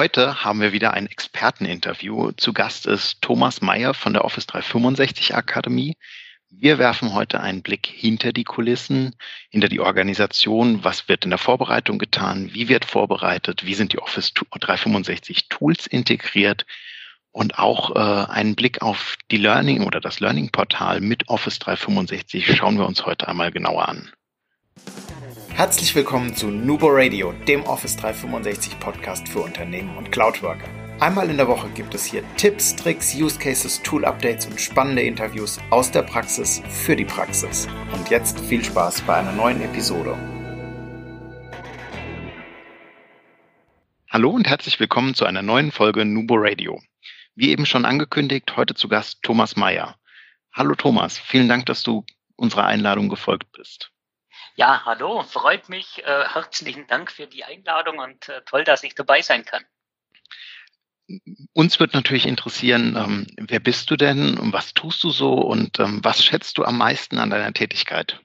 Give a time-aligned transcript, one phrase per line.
[0.00, 2.32] Heute haben wir wieder ein Experteninterview.
[2.32, 5.92] Zu Gast ist Thomas Meyer von der Office 365 Akademie.
[6.48, 9.14] Wir werfen heute einen Blick hinter die Kulissen,
[9.50, 10.82] hinter die Organisation.
[10.84, 12.48] Was wird in der Vorbereitung getan?
[12.54, 13.66] Wie wird vorbereitet?
[13.66, 16.64] Wie sind die Office 365 Tools integriert?
[17.30, 22.78] Und auch äh, einen Blick auf die Learning oder das Learning-Portal mit Office 365 schauen
[22.78, 24.10] wir uns heute einmal genauer an.
[25.54, 30.68] Herzlich willkommen zu Nubo Radio, dem Office 365 Podcast für Unternehmen und Cloudworker.
[31.00, 35.02] Einmal in der Woche gibt es hier Tipps, Tricks, Use Cases, Tool Updates und spannende
[35.02, 37.68] Interviews aus der Praxis für die Praxis.
[37.92, 40.16] Und jetzt viel Spaß bei einer neuen Episode.
[44.08, 46.80] Hallo und herzlich willkommen zu einer neuen Folge Nubo Radio.
[47.34, 49.96] Wie eben schon angekündigt, heute zu Gast Thomas Meyer.
[50.52, 52.04] Hallo Thomas, vielen Dank, dass du
[52.36, 53.92] unserer Einladung gefolgt bist.
[54.56, 56.02] Ja, hallo, freut mich.
[56.04, 59.64] Äh, herzlichen Dank für die Einladung und äh, toll, dass ich dabei sein kann.
[61.52, 65.80] Uns wird natürlich interessieren, ähm, wer bist du denn und was tust du so und
[65.80, 68.20] ähm, was schätzt du am meisten an deiner Tätigkeit?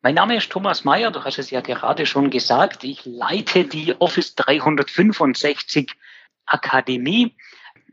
[0.00, 2.84] Mein Name ist Thomas Mayer, du hast es ja gerade schon gesagt.
[2.84, 5.92] Ich leite die Office 365
[6.46, 7.36] Akademie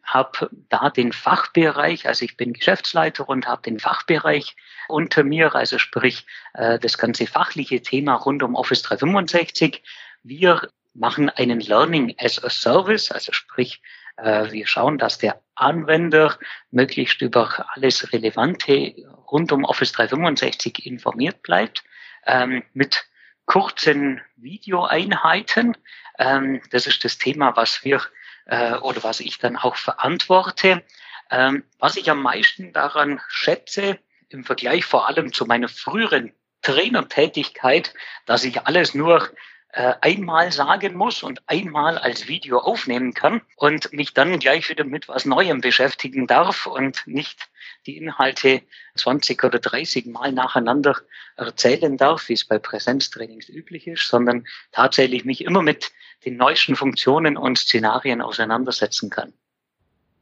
[0.05, 4.55] habe da den Fachbereich, also ich bin Geschäftsleiter und habe den Fachbereich
[4.87, 9.83] unter mir, also sprich äh, das ganze fachliche Thema rund um Office 365.
[10.23, 13.81] Wir machen einen Learning as a Service, also sprich
[14.17, 16.37] äh, wir schauen, dass der Anwender
[16.71, 18.95] möglichst über alles Relevante
[19.31, 21.83] rund um Office 365 informiert bleibt,
[22.25, 23.05] ähm, mit
[23.45, 25.77] kurzen Videoeinheiten.
[26.17, 28.01] Ähm, das ist das Thema, was wir
[28.45, 30.83] äh, oder was ich dann auch verantworte.
[31.31, 37.93] Ähm, was ich am meisten daran schätze, im Vergleich vor allem zu meiner früheren Trainertätigkeit,
[38.25, 39.29] dass ich alles nur
[39.75, 44.85] äh, einmal sagen muss und einmal als Video aufnehmen kann und mich dann gleich wieder
[44.85, 47.49] mit was Neuem beschäftigen darf und nicht
[47.85, 48.61] die Inhalte
[48.95, 50.95] 20 oder 30 Mal nacheinander
[51.35, 55.91] erzählen darf, wie es bei Präsenztrainings üblich ist, sondern tatsächlich mich immer mit
[56.23, 59.33] den neuesten Funktionen und Szenarien auseinandersetzen kann.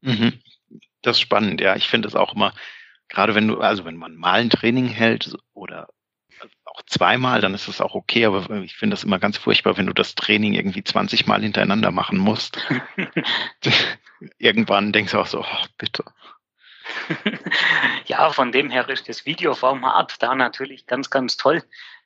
[0.01, 0.41] Mhm.
[1.03, 1.75] Das ist spannend, ja.
[1.75, 2.55] Ich finde es auch immer,
[3.07, 5.89] gerade wenn du, also wenn man mal ein Training hält oder
[6.65, 9.87] auch zweimal, dann ist es auch okay, aber ich finde das immer ganz furchtbar, wenn
[9.87, 12.57] du das Training irgendwie 20 Mal hintereinander machen musst.
[14.37, 16.03] Irgendwann denkst du auch so, oh, bitte.
[18.05, 21.63] ja, von dem her ist das Videoformat da natürlich ganz, ganz toll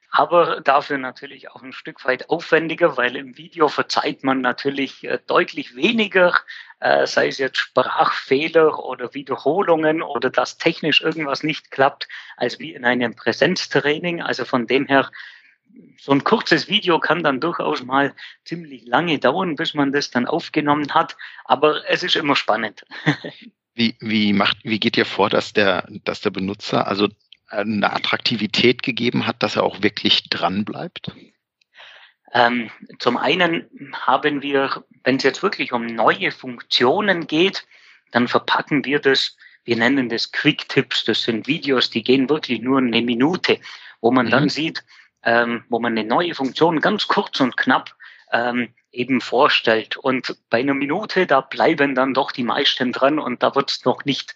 [0.10, 5.20] aber dafür natürlich auch ein Stück weit aufwendiger, weil im Video verzeiht man natürlich äh,
[5.28, 6.34] deutlich weniger,
[6.80, 12.08] äh, sei es jetzt Sprachfehler oder Wiederholungen oder dass technisch irgendwas nicht klappt,
[12.38, 14.22] als wie in einem Präsenztraining.
[14.22, 15.12] Also von dem her,
[16.00, 18.16] so ein kurzes Video kann dann durchaus mal
[18.46, 22.86] ziemlich lange dauern, bis man das dann aufgenommen hat, aber es ist immer spannend.
[23.80, 27.10] Wie, wie macht, wie geht ihr vor, dass der, dass der Benutzer, also
[27.48, 31.12] eine Attraktivität gegeben hat, dass er auch wirklich dran bleibt?
[32.34, 32.70] Ähm,
[33.00, 37.66] zum einen haben wir, wenn es jetzt wirklich um neue Funktionen geht,
[38.12, 42.62] dann verpacken wir das, wir nennen das Quick Tips, das sind Videos, die gehen wirklich
[42.62, 43.60] nur eine Minute,
[44.02, 44.32] wo man mhm.
[44.32, 44.84] dann sieht,
[45.24, 47.96] ähm, wo man eine neue Funktion ganz kurz und knapp
[48.32, 49.98] ähm, eben vorstellt.
[49.98, 53.86] Und bei einer Minute, da bleiben dann doch die meisten dran und da wird es
[53.86, 54.36] noch nicht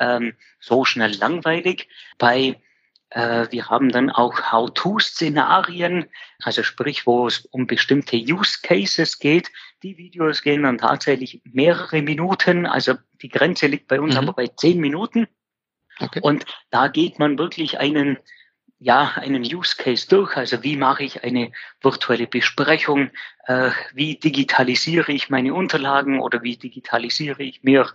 [0.00, 1.88] ähm, so schnell langweilig.
[2.18, 2.60] Bei
[3.10, 6.06] äh, wir haben dann auch How-to-Szenarien,
[6.42, 9.50] also sprich, wo es um bestimmte Use Cases geht.
[9.82, 14.20] Die Videos gehen dann tatsächlich mehrere Minuten, also die Grenze liegt bei uns mhm.
[14.20, 15.26] aber bei zehn Minuten.
[15.98, 16.20] Okay.
[16.22, 18.18] Und da geht man wirklich einen
[18.82, 20.38] ja, einen Use Case durch.
[20.38, 21.52] Also wie mache ich eine
[21.82, 23.10] virtuelle Besprechung?
[23.44, 27.90] Äh, wie digitalisiere ich meine Unterlagen oder wie digitalisiere ich mir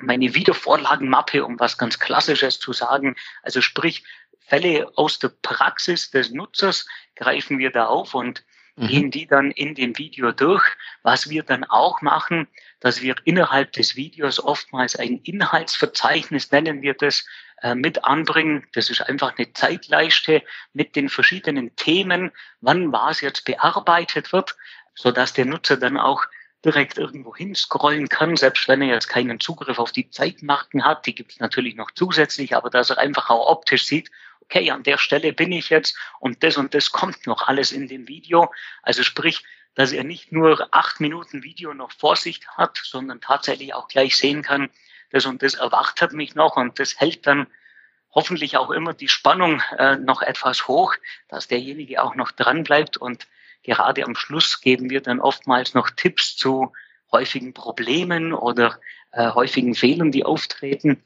[0.00, 3.16] meine Wiedervorlagenmappe, um was ganz Klassisches zu sagen.
[3.42, 4.04] Also sprich,
[4.50, 8.88] Fälle aus der Praxis des Nutzers greifen wir da auf und mhm.
[8.88, 10.64] gehen die dann in dem Video durch.
[11.02, 12.48] Was wir dann auch machen,
[12.80, 17.24] dass wir innerhalb des Videos oftmals ein Inhaltsverzeichnis, nennen wir das,
[17.62, 18.66] äh, mit anbringen.
[18.72, 20.42] Das ist einfach eine Zeitleiste
[20.72, 24.56] mit den verschiedenen Themen, wann was jetzt bearbeitet wird,
[24.94, 26.24] so dass der Nutzer dann auch
[26.64, 31.06] direkt irgendwo hinscrollen kann, selbst wenn er jetzt keinen Zugriff auf die Zeitmarken hat.
[31.06, 34.10] Die gibt es natürlich noch zusätzlich, aber dass er einfach auch optisch sieht,
[34.42, 37.88] okay, an der Stelle bin ich jetzt und das und das kommt noch alles in
[37.88, 38.52] dem Video.
[38.82, 43.72] Also sprich, dass er nicht nur acht Minuten Video noch vor sich hat, sondern tatsächlich
[43.74, 44.68] auch gleich sehen kann,
[45.10, 47.46] das und das erwartet mich noch und das hält dann
[48.12, 50.94] hoffentlich auch immer die Spannung äh, noch etwas hoch,
[51.28, 53.26] dass derjenige auch noch dran bleibt und
[53.62, 56.72] gerade am Schluss geben wir dann oftmals noch Tipps zu
[57.12, 58.78] häufigen Problemen oder
[59.12, 61.02] äh, häufigen Fehlern, die auftreten.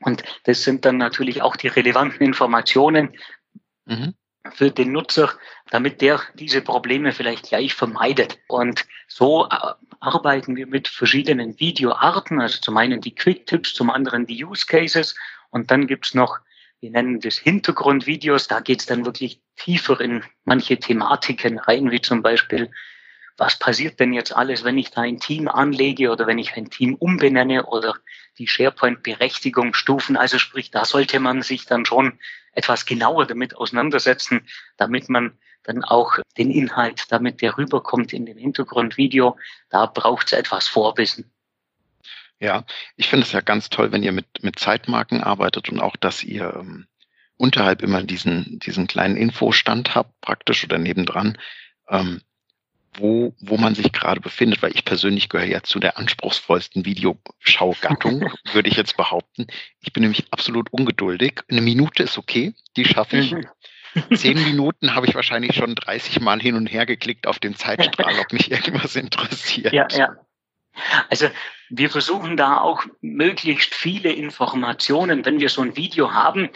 [0.00, 3.14] Und das sind dann natürlich auch die relevanten Informationen
[3.84, 4.14] mhm.
[4.52, 5.32] für den Nutzer,
[5.70, 8.38] damit der diese Probleme vielleicht gleich vermeidet.
[8.48, 9.56] Und so äh,
[10.00, 14.66] arbeiten wir mit verschiedenen Videoarten, also zum einen die Quick Tips, zum anderen die Use
[14.66, 15.14] Cases
[15.50, 16.38] und dann gibt's noch
[16.80, 22.22] wir nennen das Hintergrundvideos, da geht's dann wirklich tiefer in manche Thematiken rein, wie zum
[22.22, 22.70] Beispiel,
[23.36, 26.70] was passiert denn jetzt alles, wenn ich da ein Team anlege oder wenn ich ein
[26.70, 27.94] Team umbenenne oder
[28.38, 30.16] die SharePoint-Berechtigungsstufen.
[30.16, 32.18] Also sprich, da sollte man sich dann schon
[32.52, 34.46] etwas genauer damit auseinandersetzen,
[34.76, 39.36] damit man dann auch den Inhalt, damit der rüberkommt in dem Hintergrundvideo,
[39.68, 41.30] da braucht es etwas Vorwissen.
[42.40, 42.64] Ja,
[42.96, 46.24] ich finde es ja ganz toll, wenn ihr mit, mit Zeitmarken arbeitet und auch, dass
[46.24, 46.86] ihr ähm,
[47.36, 51.36] unterhalb immer diesen, diesen kleinen Infostand habt, praktisch oder nebendran,
[51.88, 52.22] ähm,
[52.94, 58.30] wo, wo man sich gerade befindet, weil ich persönlich gehöre ja zu der anspruchsvollsten Videoschaugattung,
[58.52, 59.46] würde ich jetzt behaupten.
[59.80, 61.40] Ich bin nämlich absolut ungeduldig.
[61.48, 63.32] Eine Minute ist okay, die schaffe ich.
[63.32, 63.46] Mhm.
[64.16, 68.18] Zehn Minuten habe ich wahrscheinlich schon 30 Mal hin und her geklickt auf den Zeitstrahl,
[68.18, 69.72] ob mich irgendwas interessiert.
[69.72, 70.16] Ja, ja.
[71.08, 71.28] Also
[71.68, 75.24] wir versuchen da auch möglichst viele Informationen.
[75.24, 76.50] Wenn wir so ein Video haben,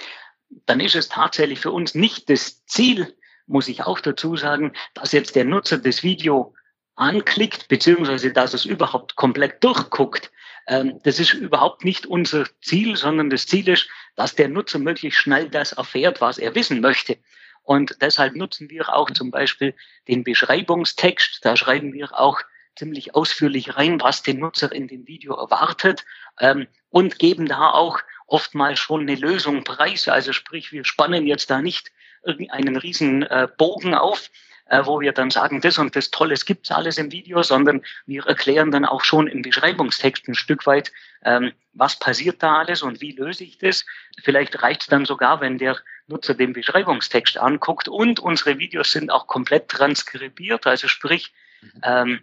[0.67, 3.15] dann ist es tatsächlich für uns nicht das Ziel,
[3.47, 6.55] muss ich auch dazu sagen, dass jetzt der Nutzer das Video
[6.97, 10.31] anklickt, beziehungsweise dass es überhaupt komplett durchguckt.
[10.67, 15.21] Ähm, das ist überhaupt nicht unser Ziel, sondern das Ziel ist, dass der Nutzer möglichst
[15.21, 17.19] schnell das erfährt, was er wissen möchte.
[17.63, 19.75] Und deshalb nutzen wir auch zum Beispiel
[20.07, 21.45] den Beschreibungstext.
[21.45, 22.41] Da schreiben wir auch
[22.77, 26.05] ziemlich ausführlich rein, was den Nutzer in dem Video erwartet
[26.41, 30.09] ähm, und geben da auch oftmals schon eine Lösung preis.
[30.09, 31.93] Also sprich, wir spannen jetzt da nicht
[32.25, 34.31] irgendeinen riesen äh, Bogen auf,
[34.67, 38.27] äh, wo wir dann sagen, das und das Tolles gibt's alles im Video, sondern wir
[38.27, 40.91] erklären dann auch schon im Beschreibungstext ein Stück weit,
[41.25, 43.85] ähm, was passiert da alles und wie löse ich das.
[44.23, 49.27] Vielleicht reicht dann sogar, wenn der Nutzer den Beschreibungstext anguckt und unsere Videos sind auch
[49.27, 51.81] komplett transkribiert, also sprich, mhm.
[51.83, 52.21] ähm,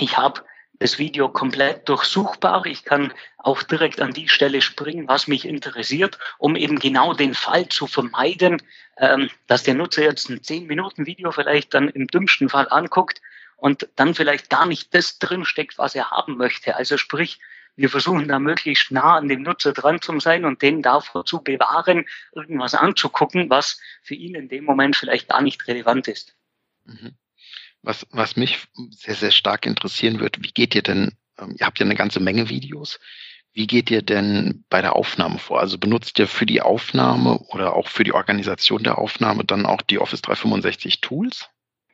[0.00, 0.42] ich habe
[0.80, 2.64] das Video komplett durchsuchbar.
[2.64, 7.34] Ich kann auch direkt an die Stelle springen, was mich interessiert, um eben genau den
[7.34, 8.62] Fall zu vermeiden,
[8.96, 13.20] ähm, dass der Nutzer jetzt ein 10-Minuten-Video vielleicht dann im dümmsten Fall anguckt
[13.56, 16.74] und dann vielleicht gar nicht das drinsteckt, was er haben möchte.
[16.76, 17.40] Also sprich,
[17.76, 21.42] wir versuchen da möglichst nah an dem Nutzer dran zu sein und den davor zu
[21.42, 26.34] bewahren, irgendwas anzugucken, was für ihn in dem Moment vielleicht gar nicht relevant ist.
[26.86, 27.16] Mhm.
[27.82, 28.58] Was, was mich
[28.90, 32.20] sehr, sehr stark interessieren wird, wie geht ihr denn, ähm, ihr habt ja eine ganze
[32.20, 32.98] Menge Videos,
[33.52, 35.60] wie geht ihr denn bei der Aufnahme vor?
[35.60, 39.82] Also benutzt ihr für die Aufnahme oder auch für die Organisation der Aufnahme dann auch
[39.82, 41.48] die Office 365 Tools?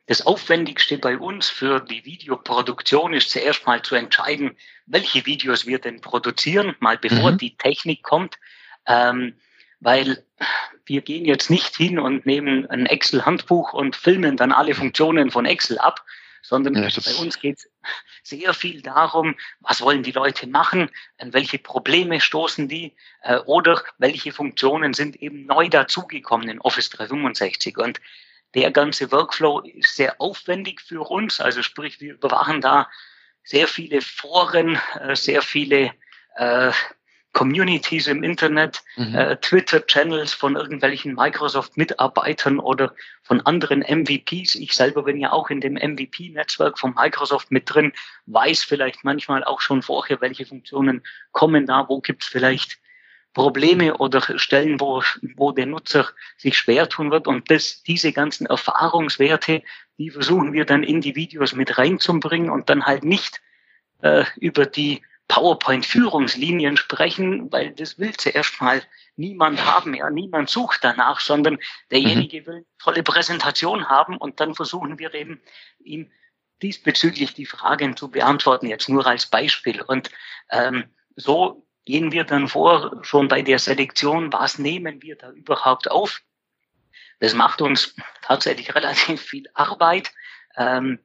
[0.05, 4.55] Das Aufwendigste bei uns für die Videoproduktion ist zuerst mal zu entscheiden,
[4.85, 7.37] welche Videos wir denn produzieren, mal bevor mhm.
[7.39, 8.37] die Technik kommt.
[8.85, 9.35] Ähm,
[9.79, 10.23] weil
[10.85, 15.45] wir gehen jetzt nicht hin und nehmen ein Excel-Handbuch und filmen dann alle Funktionen von
[15.45, 16.03] Excel ab,
[16.41, 17.69] sondern ja, bei uns geht es
[18.23, 23.83] sehr viel darum, was wollen die Leute machen, an welche Probleme stoßen die äh, oder
[23.97, 27.77] welche Funktionen sind eben neu dazugekommen in Office 365.
[27.77, 27.99] Und
[28.53, 32.89] der ganze Workflow ist sehr aufwendig für uns, also sprich, wir überwachen da
[33.43, 35.93] sehr viele Foren, äh, sehr viele
[36.35, 36.71] äh,
[37.37, 39.13] Communities im Internet, mhm.
[39.13, 44.55] äh, Twitter-Channels von irgendwelchen Microsoft-Mitarbeitern oder von anderen MVPs.
[44.55, 47.93] Ich selber bin ja auch in dem MVP-Netzwerk von Microsoft mit drin,
[48.25, 52.79] weiß vielleicht manchmal auch schon vorher, welche Funktionen kommen da, wo gibt es vielleicht
[53.35, 55.03] Probleme oder Stellen, wo,
[55.35, 57.27] wo der Nutzer sich schwer tun wird.
[57.27, 59.61] Und das, diese ganzen Erfahrungswerte,
[59.99, 63.41] die versuchen wir dann in die Videos mit reinzubringen und dann halt nicht
[64.01, 68.81] äh, über die PowerPoint-Führungslinien sprechen, weil das will zuerst mal
[69.15, 71.57] niemand haben, ja, niemand sucht danach, sondern
[71.91, 72.45] derjenige mhm.
[72.45, 75.41] will tolle Präsentation haben und dann versuchen wir eben
[75.79, 76.11] ihm
[76.61, 79.81] diesbezüglich die Fragen zu beantworten, jetzt nur als Beispiel.
[79.81, 80.09] Und
[80.49, 85.89] ähm, so gehen wir dann vor, schon bei der Selektion, was nehmen wir da überhaupt
[85.91, 86.21] auf?
[87.19, 90.11] Das macht uns tatsächlich relativ viel Arbeit.
[90.55, 90.99] Ähm,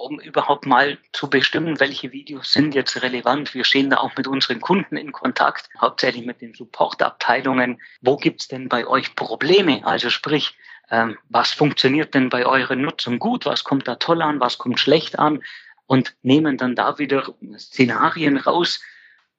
[0.00, 3.54] um überhaupt mal zu bestimmen, welche Videos sind jetzt relevant.
[3.54, 7.80] Wir stehen da auch mit unseren Kunden in Kontakt, hauptsächlich mit den Supportabteilungen.
[8.00, 9.84] Wo gibt's denn bei euch Probleme?
[9.84, 10.56] Also sprich,
[10.90, 13.44] ähm, was funktioniert denn bei euren Nutzern gut?
[13.44, 14.40] Was kommt da toll an?
[14.40, 15.42] Was kommt schlecht an?
[15.86, 18.80] Und nehmen dann da wieder Szenarien raus,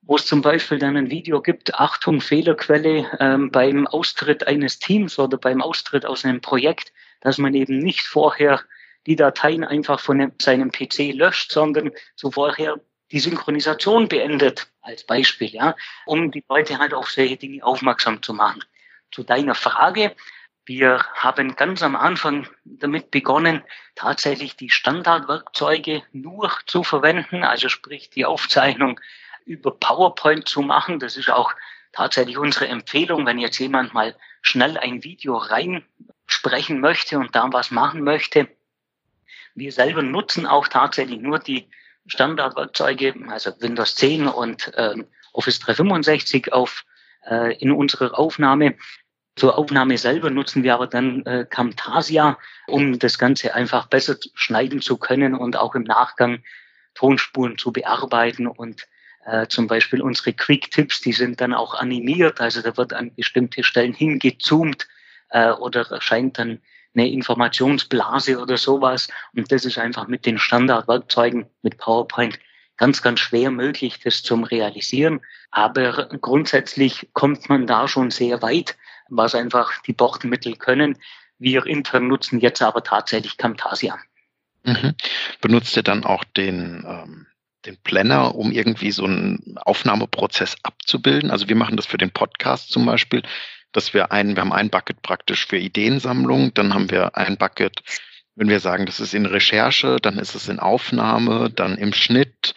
[0.04, 5.18] wo es zum Beispiel dann ein Video gibt, Achtung, Fehlerquelle ähm, beim Austritt eines Teams
[5.18, 6.92] oder beim Austritt aus einem Projekt,
[7.22, 8.62] dass man eben nicht vorher
[9.06, 12.80] die Dateien einfach von seinem PC löscht, sondern zuvorher
[13.12, 18.34] die Synchronisation beendet, als Beispiel, ja, um die Leute halt auf solche Dinge aufmerksam zu
[18.34, 18.64] machen.
[19.12, 20.16] Zu deiner Frage,
[20.66, 23.64] wir haben ganz am Anfang damit begonnen,
[23.96, 29.00] tatsächlich die Standardwerkzeuge nur zu verwenden, also sprich die Aufzeichnung
[29.46, 31.00] über PowerPoint zu machen.
[31.00, 31.54] Das ist auch
[31.92, 37.72] tatsächlich unsere Empfehlung, wenn jetzt jemand mal schnell ein Video reinsprechen möchte und da was
[37.72, 38.48] machen möchte.
[39.62, 41.70] Wir selber nutzen auch tatsächlich nur die
[42.08, 44.96] Standardwerkzeuge, also Windows 10 und äh,
[45.34, 46.84] Office 365 auf,
[47.30, 48.74] äh, in unserer Aufnahme.
[49.36, 54.82] Zur Aufnahme selber nutzen wir aber dann äh, Camtasia, um das Ganze einfach besser schneiden
[54.82, 56.42] zu können und auch im Nachgang
[56.96, 58.88] Tonspuren zu bearbeiten und
[59.28, 63.64] äh, zum Beispiel unsere Quick-Tipps, die sind dann auch animiert, also da wird an bestimmte
[63.64, 64.88] Stellen hingezoomt
[65.30, 66.62] äh, oder erscheint dann
[66.94, 69.08] eine Informationsblase oder sowas.
[69.36, 72.40] Und das ist einfach mit den Standardwerkzeugen, mit PowerPoint
[72.78, 75.22] ganz, ganz schwer möglich, das zum Realisieren.
[75.52, 78.76] Aber grundsätzlich kommt man da schon sehr weit,
[79.10, 80.98] was einfach die Bordmittel können.
[81.38, 84.00] Wir intern nutzen jetzt aber tatsächlich Camtasia.
[84.64, 84.96] Mhm.
[85.42, 87.28] Benutzt ihr dann auch den, ähm,
[87.66, 91.32] den Planner, um irgendwie so einen Aufnahmeprozess abzubilden?
[91.32, 93.24] Also wir machen das für den Podcast zum Beispiel
[93.72, 97.82] dass wir ein, wir haben ein Bucket praktisch für Ideensammlung, dann haben wir ein Bucket,
[98.36, 102.54] wenn wir sagen, das ist in Recherche, dann ist es in Aufnahme, dann im Schnitt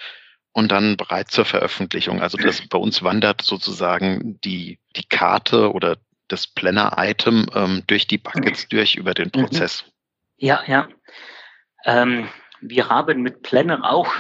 [0.52, 2.22] und dann bereit zur Veröffentlichung.
[2.22, 5.96] Also das bei uns wandert sozusagen die, die Karte oder
[6.28, 9.42] das Planner-Item ähm, durch die Buckets durch über den mhm.
[9.42, 9.84] Prozess.
[10.36, 10.88] Ja, ja.
[11.84, 12.28] Ähm,
[12.60, 14.12] wir haben mit Planner auch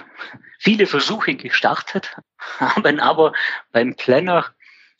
[0.58, 2.16] viele Versuche gestartet,
[2.58, 3.32] haben aber
[3.72, 4.46] beim Planner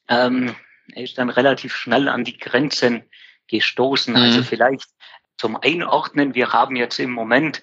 [0.09, 0.55] ähm,
[0.93, 3.05] er ist dann relativ schnell an die Grenzen
[3.49, 4.15] gestoßen.
[4.15, 4.33] Also mhm.
[4.35, 4.89] Also vielleicht
[5.37, 7.63] zum Einordnen, wir haben jetzt im Moment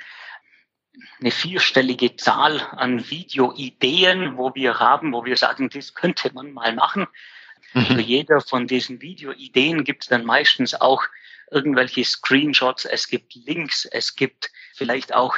[1.19, 6.73] eine vierstellige Zahl an Videoideen, wo wir haben, wo wir sagen, das könnte man mal
[6.73, 7.07] machen.
[7.73, 7.85] Mhm.
[7.85, 11.03] Für jeder von diesen Videoideen gibt es dann meistens auch
[11.49, 15.35] irgendwelche Screenshots, es gibt Links, es gibt vielleicht auch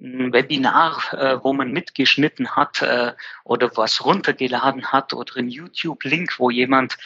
[0.00, 3.12] ein Webinar, äh, wo man mitgeschnitten hat äh,
[3.44, 6.98] oder was runtergeladen hat oder ein YouTube-Link, wo jemand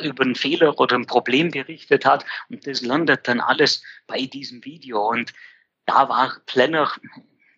[0.00, 4.64] über einen Fehler oder ein Problem berichtet hat und das landet dann alles bei diesem
[4.64, 5.06] Video.
[5.08, 5.32] Und
[5.84, 6.90] da war Planner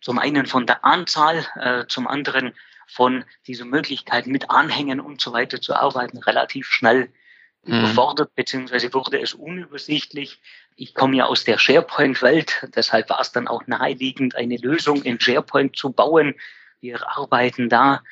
[0.01, 2.53] zum einen von der Anzahl, äh, zum anderen
[2.87, 7.13] von dieser Möglichkeit mit Anhängen und so weiter zu arbeiten relativ schnell.
[7.67, 10.41] Überfordert, beziehungsweise wurde es unübersichtlich.
[10.77, 15.21] Ich komme ja aus der SharePoint-Welt, deshalb war es dann auch naheliegend, eine Lösung in
[15.21, 16.35] SharePoint zu bauen.
[16.81, 18.03] Wir arbeiten da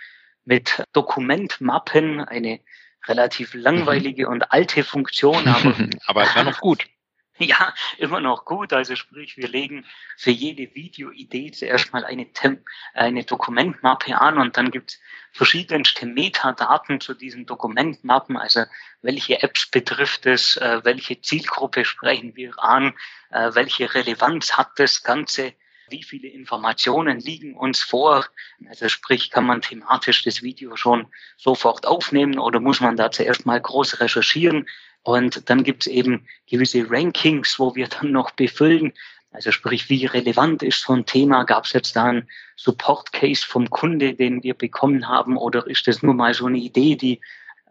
[0.45, 2.61] mit Dokumentmappen, eine
[3.07, 5.75] relativ langweilige und alte Funktion, aber,
[6.07, 6.87] aber es war noch gut.
[7.39, 8.73] Ja, immer noch gut.
[8.73, 9.85] Also sprich, wir legen
[10.17, 12.65] für jede Videoidee zuerst mal eine, Tem
[12.95, 15.01] eine Dokumentmappe an und dann gibt's
[15.33, 18.37] verschiedenste Metadaten zu diesen Dokumentmappen.
[18.37, 18.65] Also
[19.03, 22.95] welche Apps betrifft es, äh, welche Zielgruppe sprechen wir an,
[23.31, 25.55] äh, welche Relevanz hat das Ganze,
[25.91, 28.27] wie viele Informationen liegen uns vor.
[28.69, 33.45] Also sprich, kann man thematisch das Video schon sofort aufnehmen oder muss man da zuerst
[33.45, 34.67] mal groß recherchieren?
[35.05, 38.93] Und dann gibt es eben gewisse Rankings, wo wir dann noch befüllen.
[39.31, 41.45] Also sprich, wie relevant ist so ein Thema?
[41.45, 45.37] Gab es jetzt da einen Support-Case vom Kunde, den wir bekommen haben?
[45.37, 47.21] Oder ist das nur mal so eine Idee, die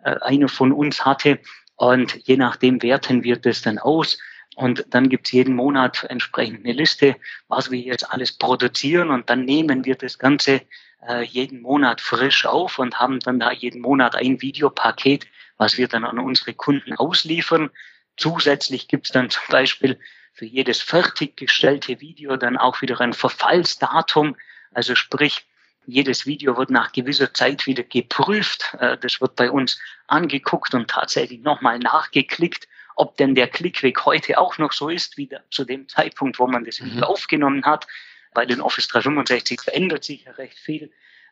[0.03, 1.39] äh, einer von uns hatte?
[1.75, 4.19] Und je nachdem werten wir das dann aus.
[4.55, 7.15] Und dann gibt es jeden Monat entsprechend eine Liste,
[7.47, 9.09] was wir jetzt alles produzieren.
[9.09, 10.61] Und dann nehmen wir das Ganze
[11.07, 15.25] äh, jeden Monat frisch auf und haben dann da jeden Monat ein Videopaket,
[15.63, 17.69] was wir dann an unsere Kunden ausliefern.
[18.17, 19.97] Zusätzlich gibt es dann zum Beispiel
[20.33, 24.35] für jedes fertiggestellte Video dann auch wieder ein Verfallsdatum.
[24.73, 25.45] Also sprich,
[25.85, 28.75] jedes Video wird nach gewisser Zeit wieder geprüft.
[28.79, 32.67] Äh, das wird bei uns angeguckt und tatsächlich nochmal nachgeklickt,
[32.97, 36.65] ob denn der Klickweg heute auch noch so ist, wie zu dem Zeitpunkt, wo man
[36.65, 37.03] das Video mhm.
[37.03, 37.87] aufgenommen hat.
[38.33, 40.91] Bei den Office 365 verändert sich ja recht viel.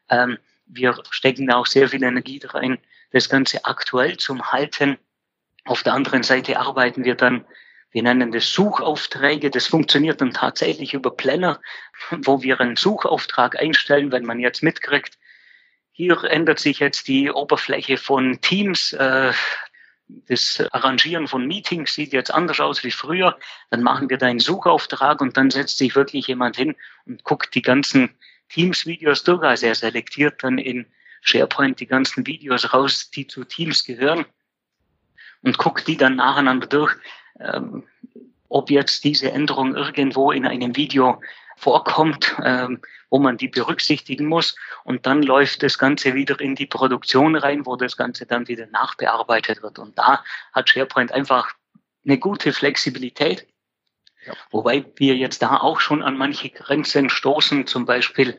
[0.10, 2.78] Ähm, wir stecken da auch sehr viel Energie rein,
[3.12, 4.98] das Ganze aktuell zum Halten.
[5.66, 7.46] Auf der anderen Seite arbeiten wir dann,
[7.92, 9.50] wir nennen das Suchaufträge.
[9.50, 11.60] Das funktioniert dann tatsächlich über Planner,
[12.12, 15.18] wo wir einen Suchauftrag einstellen, wenn man jetzt mitkriegt,
[15.92, 18.94] hier ändert sich jetzt die Oberfläche von Teams.
[18.94, 19.34] Äh,
[20.08, 23.38] das Arrangieren von Meetings sieht jetzt anders aus wie früher.
[23.70, 26.76] Dann machen wir da einen Suchauftrag und dann setzt sich wirklich jemand hin
[27.06, 28.10] und guckt die ganzen
[28.50, 29.44] Teams-Videos durch.
[29.44, 30.86] Also er selektiert dann in
[31.22, 34.26] SharePoint die ganzen Videos raus, die zu Teams gehören
[35.44, 36.96] und guckt die dann nacheinander durch.
[37.40, 37.84] Ähm,
[38.50, 41.22] ob jetzt diese Änderung irgendwo in einem Video
[41.56, 44.56] vorkommt, ähm, wo man die berücksichtigen muss.
[44.84, 48.68] Und dann läuft das Ganze wieder in die Produktion rein, wo das Ganze dann wieder
[48.68, 49.80] nachbearbeitet wird.
[49.80, 50.24] Und da
[50.54, 51.54] hat SharePoint einfach
[52.04, 53.48] eine gute Flexibilität.
[54.26, 54.34] Ja.
[54.52, 58.38] Wobei wir jetzt da auch schon an manche Grenzen stoßen, zum Beispiel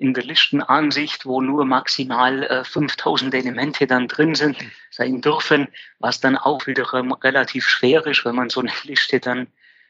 [0.00, 4.56] in der Listenansicht, wo nur maximal äh, 5000 Elemente dann drin sind,
[4.90, 6.90] sein dürfen, was dann auch wieder
[7.22, 9.46] relativ schwer ist, wenn man so eine Liste dann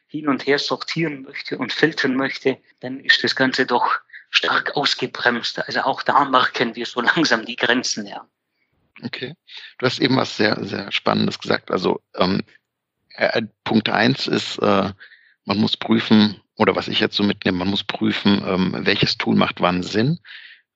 [0.07, 5.65] hin und her sortieren möchte und filtern möchte, dann ist das Ganze doch stark ausgebremst.
[5.65, 8.27] Also auch da merken wir so langsam die Grenzen, ja.
[9.03, 9.33] Okay.
[9.77, 11.71] Du hast eben was sehr, sehr Spannendes gesagt.
[11.71, 12.41] Also ähm,
[13.15, 14.91] äh, Punkt eins ist, äh,
[15.45, 19.35] man muss prüfen, oder was ich jetzt so mitnehme, man muss prüfen, ähm, welches Tool
[19.35, 20.19] macht wann Sinn.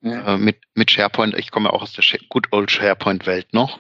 [0.02, 0.34] Ja.
[0.34, 3.80] Äh, mit, mit SharePoint, ich komme auch aus der Good Old SharePoint-Welt noch.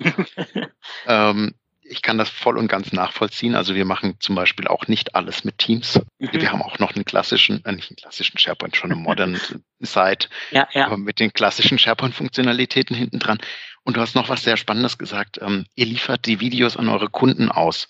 [1.07, 3.55] ähm, ich kann das voll und ganz nachvollziehen.
[3.55, 5.99] Also wir machen zum Beispiel auch nicht alles mit Teams.
[6.19, 6.29] Mhm.
[6.33, 9.39] Wir haben auch noch einen klassischen, äh, nicht einen klassischen SharePoint, schon eine modern
[9.79, 10.85] Site, ja, ja.
[10.85, 13.39] aber mit den klassischen SharePoint-Funktionalitäten hinten dran.
[13.81, 15.39] Und du hast noch was sehr Spannendes gesagt.
[15.41, 17.87] Ähm, ihr liefert die Videos an eure Kunden aus.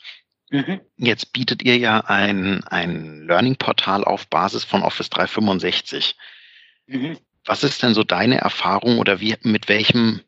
[0.56, 0.80] Mhm.
[0.96, 6.16] Jetzt bietet ihr ja ein, ein Learning-Portal auf Basis von Office 365.
[6.88, 7.18] Mhm.
[7.44, 10.22] Was ist denn so deine Erfahrung oder wie, mit welchem,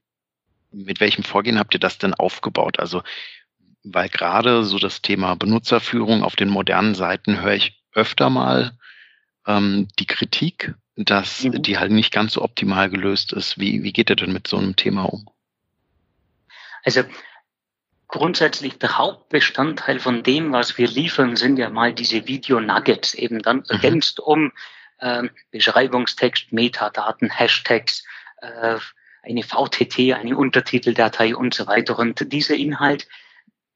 [0.72, 2.78] mit welchem Vorgehen habt ihr das denn aufgebaut?
[2.78, 3.04] Also,
[3.84, 8.78] weil gerade so das Thema Benutzerführung auf den modernen Seiten höre ich öfter mal
[9.46, 11.62] ähm, die Kritik, dass mhm.
[11.62, 13.60] die halt nicht ganz so optimal gelöst ist.
[13.60, 15.30] Wie, wie geht ihr denn mit so einem Thema um?
[16.84, 17.04] Also
[18.08, 23.58] grundsätzlich der Hauptbestandteil von dem, was wir liefern, sind ja mal diese Video-Nuggets, eben dann
[23.58, 23.66] mhm.
[23.70, 24.52] ergänzt um
[25.00, 28.04] äh, Beschreibungstext, Metadaten, Hashtags,
[28.42, 28.78] äh,
[29.24, 32.00] eine VTT, eine Untertiteldatei und so weiter.
[32.00, 33.08] Und dieser Inhalt,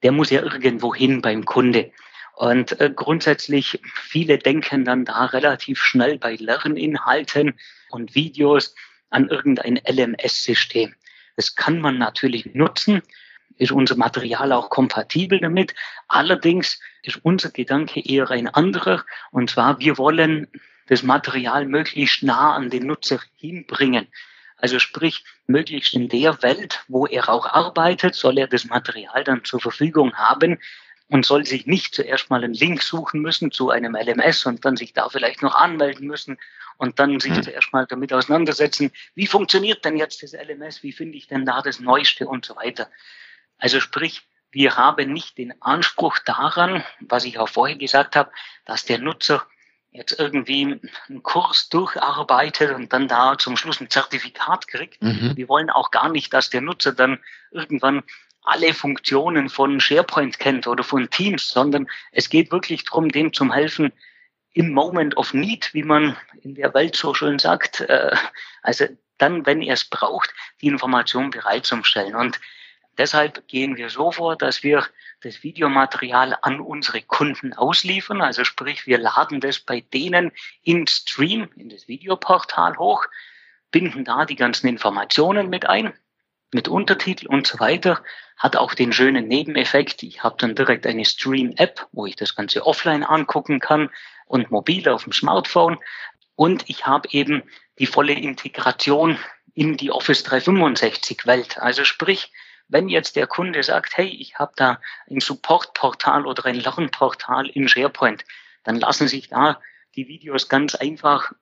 [0.01, 1.91] der muss ja irgendwo hin beim Kunde.
[2.35, 7.59] Und äh, grundsätzlich, viele denken dann da relativ schnell bei Lerninhalten
[7.89, 8.73] und Videos
[9.09, 10.95] an irgendein LMS-System.
[11.35, 13.01] Das kann man natürlich nutzen,
[13.57, 15.73] ist unser Material auch kompatibel damit.
[16.07, 19.05] Allerdings ist unser Gedanke eher ein anderer.
[19.31, 20.47] Und zwar, wir wollen
[20.87, 24.07] das Material möglichst nah an den Nutzer hinbringen.
[24.57, 29.43] Also sprich, möglichst in der Welt, wo er auch arbeitet, soll er das Material dann
[29.43, 30.59] zur Verfügung haben
[31.07, 34.77] und soll sich nicht zuerst mal einen Link suchen müssen zu einem LMS und dann
[34.77, 36.37] sich da vielleicht noch anmelden müssen
[36.77, 37.43] und dann sich mhm.
[37.43, 41.61] zuerst mal damit auseinandersetzen, wie funktioniert denn jetzt das LMS, wie finde ich denn da
[41.61, 42.89] das Neueste und so weiter.
[43.61, 48.31] Also sprich, wir haben nicht den Anspruch daran, was ich auch vorher gesagt habe,
[48.65, 49.45] dass der Nutzer
[49.91, 55.01] jetzt irgendwie einen Kurs durcharbeitet und dann da zum Schluss ein Zertifikat kriegt.
[55.01, 55.33] Mhm.
[55.35, 57.19] Wir wollen auch gar nicht, dass der Nutzer dann
[57.51, 58.03] irgendwann
[58.43, 63.53] alle Funktionen von SharePoint kennt oder von Teams, sondern es geht wirklich darum, dem zum
[63.53, 63.93] helfen,
[64.53, 68.15] im Moment of Need, wie man in der Welt so schön sagt, äh,
[68.63, 68.85] also
[69.17, 72.15] dann, wenn er es braucht, die Information bereitzustellen.
[72.15, 72.39] Und
[72.97, 74.85] Deshalb gehen wir so vor, dass wir
[75.21, 78.21] das Videomaterial an unsere Kunden ausliefern.
[78.21, 80.31] Also sprich, wir laden das bei denen
[80.63, 83.05] in Stream, in das Videoportal hoch,
[83.71, 85.93] binden da die ganzen Informationen mit ein,
[86.53, 88.03] mit Untertitel und so weiter.
[88.37, 90.03] Hat auch den schönen Nebeneffekt.
[90.03, 93.89] Ich habe dann direkt eine Stream-App, wo ich das Ganze offline angucken kann
[94.25, 95.77] und mobil auf dem Smartphone.
[96.35, 97.43] Und ich habe eben
[97.79, 99.17] die volle Integration
[99.53, 101.57] in die Office 365 Welt.
[101.59, 102.31] Also sprich,
[102.71, 104.79] wenn jetzt der Kunde sagt, hey, ich habe da
[105.09, 108.23] ein Supportportal oder ein Lernportal in SharePoint,
[108.63, 109.59] dann lassen sich da
[109.95, 111.33] die Videos ganz einfach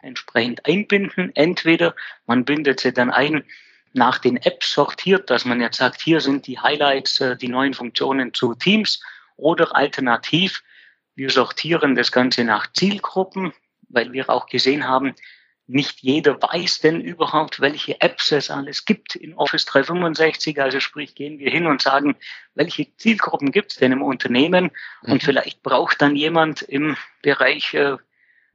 [0.00, 1.34] entsprechend einbinden.
[1.34, 1.94] Entweder
[2.26, 3.44] man bindet sie dann ein
[3.92, 7.74] nach den Apps sortiert, dass man jetzt sagt, hier sind die Highlights, äh, die neuen
[7.74, 9.02] Funktionen zu Teams
[9.36, 10.62] oder alternativ,
[11.14, 13.54] wir sortieren das Ganze nach Zielgruppen,
[13.88, 15.14] weil wir auch gesehen haben,
[15.68, 20.60] nicht jeder weiß denn überhaupt, welche Apps es alles gibt in Office 365.
[20.60, 22.16] Also sprich, gehen wir hin und sagen,
[22.54, 24.70] welche Zielgruppen gibt es denn im Unternehmen?
[25.02, 25.12] Mhm.
[25.12, 27.96] Und vielleicht braucht dann jemand im Bereich äh,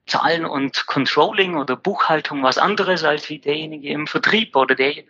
[0.08, 5.04] Zahlen und Controlling oder Buchhaltung was anderes als wie derjenige im Vertrieb oder der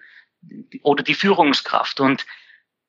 [0.82, 2.00] oder die Führungskraft.
[2.00, 2.26] Und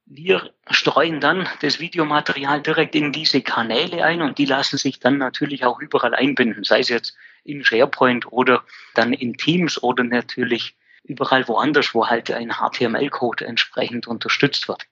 [0.07, 5.18] wir streuen dann das Videomaterial direkt in diese Kanäle ein und die lassen sich dann
[5.18, 7.14] natürlich auch überall einbinden, sei es jetzt
[7.45, 8.63] in SharePoint oder
[8.95, 14.87] dann in Teams oder natürlich überall woanders, wo halt ein HTML-Code entsprechend unterstützt wird.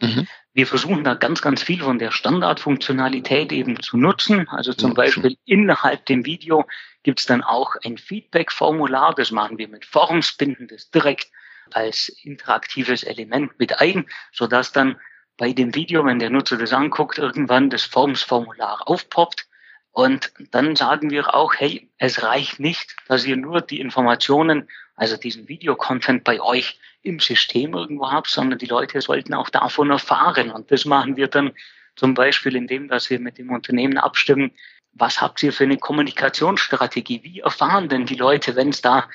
[0.00, 0.26] Mhm.
[0.52, 4.48] Wir versuchen da ganz, ganz viel von der Standardfunktionalität eben zu nutzen.
[4.48, 4.94] Also zum mhm.
[4.94, 6.66] Beispiel innerhalb dem Video
[7.02, 9.14] gibt es dann auch ein Feedback-Formular.
[9.14, 11.30] Das machen wir mit Forms, binden das direkt
[11.72, 15.00] als interaktives Element mit ein, sodass dann
[15.36, 19.48] bei dem Video, wenn der Nutzer das anguckt, irgendwann das Formsformular aufpoppt.
[19.94, 25.16] Und dann sagen wir auch, hey, es reicht nicht, dass ihr nur die Informationen, also
[25.16, 30.50] diesen Videocontent bei euch im System irgendwo habt, sondern die Leute sollten auch davon erfahren.
[30.50, 31.52] Und das machen wir dann
[31.94, 34.50] zum Beispiel indem, dass wir mit dem Unternehmen abstimmen,
[34.94, 37.22] was habt ihr für eine Kommunikationsstrategie?
[37.22, 39.08] Wie erfahren denn die Leute, wenn es da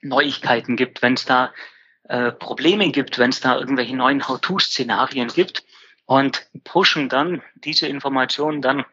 [0.00, 1.52] Neuigkeiten gibt, wenn es da
[2.04, 5.64] äh, Probleme gibt, wenn es da irgendwelche neuen How-To-Szenarien gibt
[6.06, 8.84] und pushen dann diese Informationen dann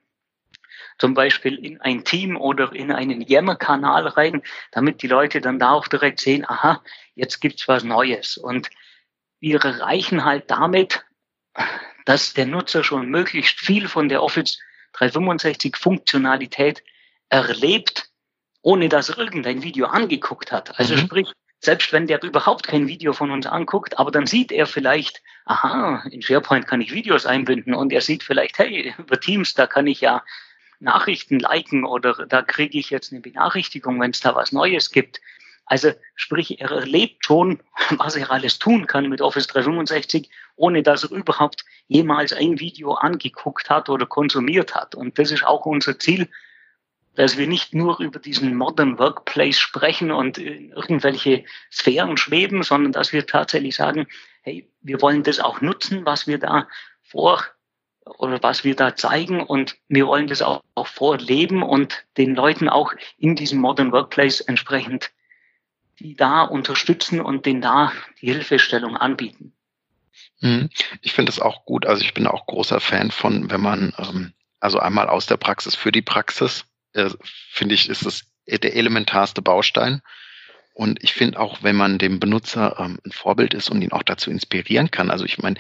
[1.00, 5.72] zum Beispiel in ein Team oder in einen Yammer-Kanal rein, damit die Leute dann da
[5.72, 6.84] auch direkt sehen, aha,
[7.16, 8.38] jetzt gibt's was Neues.
[8.38, 8.70] Und
[9.40, 11.06] wir erreichen halt damit,
[12.06, 14.60] dass der Nutzer schon möglichst viel von der Office
[14.94, 16.84] 365 Funktionalität
[17.30, 18.10] erlebt,
[18.62, 20.78] ohne dass er irgendein Video angeguckt hat.
[20.80, 21.00] Also mhm.
[21.00, 21.32] sprich,
[21.62, 26.04] selbst wenn der überhaupt kein Video von uns anguckt, aber dann sieht er vielleicht, aha,
[26.10, 29.88] in SharePoint kann ich Videos einbinden und er sieht vielleicht, hey, über Teams, da kann
[29.88, 30.24] ich ja
[30.80, 35.22] Nachrichten liken oder da kriege ich jetzt eine Benachrichtigung, wenn es da was Neues gibt.
[35.66, 37.60] Also sprich, er erlebt schon,
[37.98, 42.94] was er alles tun kann mit Office 365, ohne dass er überhaupt jemals ein Video
[42.94, 44.96] angeguckt hat oder konsumiert hat.
[44.96, 46.28] Und das ist auch unser Ziel,
[47.16, 52.94] dass wir nicht nur über diesen Modern Workplace sprechen und in irgendwelche Sphären schweben, sondern
[52.94, 54.08] dass wir tatsächlich sagen,
[54.42, 56.68] hey, wir wollen das auch nutzen, was wir da
[57.02, 57.44] vor
[58.18, 62.70] oder was wir da zeigen und wir wollen das auch, auch vorleben und den Leuten
[62.70, 65.12] auch in diesem Modern Workplace entsprechend
[66.00, 67.92] die da unterstützen und denen da
[68.22, 69.54] die Hilfestellung anbieten.
[70.42, 70.70] Mhm.
[71.02, 71.86] Ich finde es auch gut.
[71.86, 75.76] Also ich bin auch großer Fan von, wenn man ähm, also einmal aus der Praxis
[75.76, 77.10] für die Praxis äh,
[77.52, 80.02] finde ich, ist es der elementarste Baustein.
[80.74, 84.04] Und ich finde auch, wenn man dem Benutzer ähm, ein Vorbild ist und ihn auch
[84.04, 85.12] dazu inspirieren kann.
[85.12, 85.58] Also ich meine,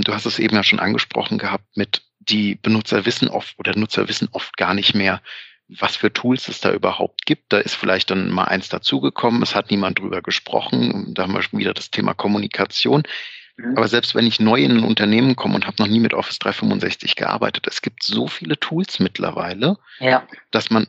[0.00, 4.08] du hast es eben ja schon angesprochen gehabt mit die Benutzer wissen oft oder Nutzer
[4.08, 5.20] wissen oft gar nicht mehr,
[5.68, 7.52] was für Tools es da überhaupt gibt.
[7.52, 11.14] Da ist vielleicht dann mal eins dazugekommen, es hat niemand drüber gesprochen.
[11.14, 13.02] Da haben wir schon wieder das Thema Kommunikation.
[13.56, 13.76] Mhm.
[13.76, 16.38] Aber selbst wenn ich neu in ein Unternehmen komme und habe noch nie mit Office
[16.38, 20.26] 365 gearbeitet, es gibt so viele Tools mittlerweile, ja.
[20.50, 20.86] dass man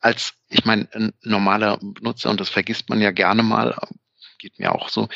[0.00, 3.76] als, ich meine, ein normaler Benutzer, und das vergisst man ja gerne mal,
[4.38, 5.08] geht mir auch so,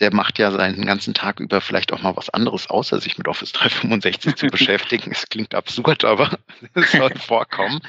[0.00, 3.28] der macht ja seinen ganzen Tag über vielleicht auch mal was anderes, außer sich mit
[3.28, 5.12] Office 365 zu beschäftigen.
[5.12, 6.38] Es klingt absurd, aber
[6.74, 7.80] es soll vorkommen.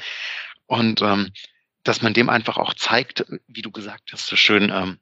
[0.66, 1.32] Und ähm,
[1.84, 4.98] dass man dem einfach auch zeigt, wie du gesagt hast, so schön, ähm,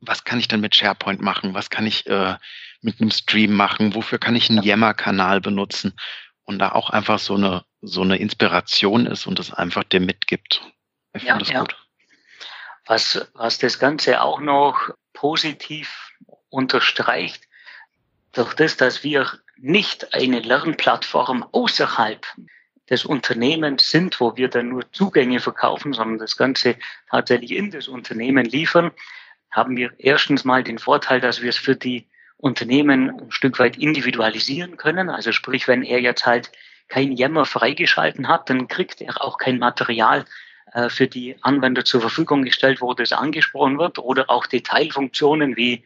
[0.00, 1.52] was kann ich denn mit SharePoint machen?
[1.54, 2.36] Was kann ich äh,
[2.80, 3.94] mit einem Stream machen?
[3.94, 5.94] Wofür kann ich einen Yammer-Kanal benutzen?
[6.44, 10.62] Und da auch einfach so eine, so eine Inspiration ist und es einfach dem mitgibt.
[11.12, 11.60] Ich ja, das ja.
[11.60, 11.76] gut.
[12.86, 16.12] Was, was das Ganze auch noch positiv
[16.48, 17.46] unterstreicht,
[18.32, 22.24] durch das, dass wir nicht eine Lernplattform außerhalb
[22.88, 26.76] des Unternehmens sind, wo wir dann nur Zugänge verkaufen, sondern das Ganze
[27.10, 28.92] tatsächlich in das Unternehmen liefern,
[29.50, 33.76] haben wir erstens mal den Vorteil, dass wir es für die Unternehmen ein Stück weit
[33.76, 35.10] individualisieren können.
[35.10, 36.50] Also sprich, wenn er jetzt halt
[36.88, 40.24] kein Yammer freigeschalten hat, dann kriegt er auch kein Material
[40.88, 45.84] für die Anwender zur Verfügung gestellt, wo das angesprochen wird oder auch Detailfunktionen wie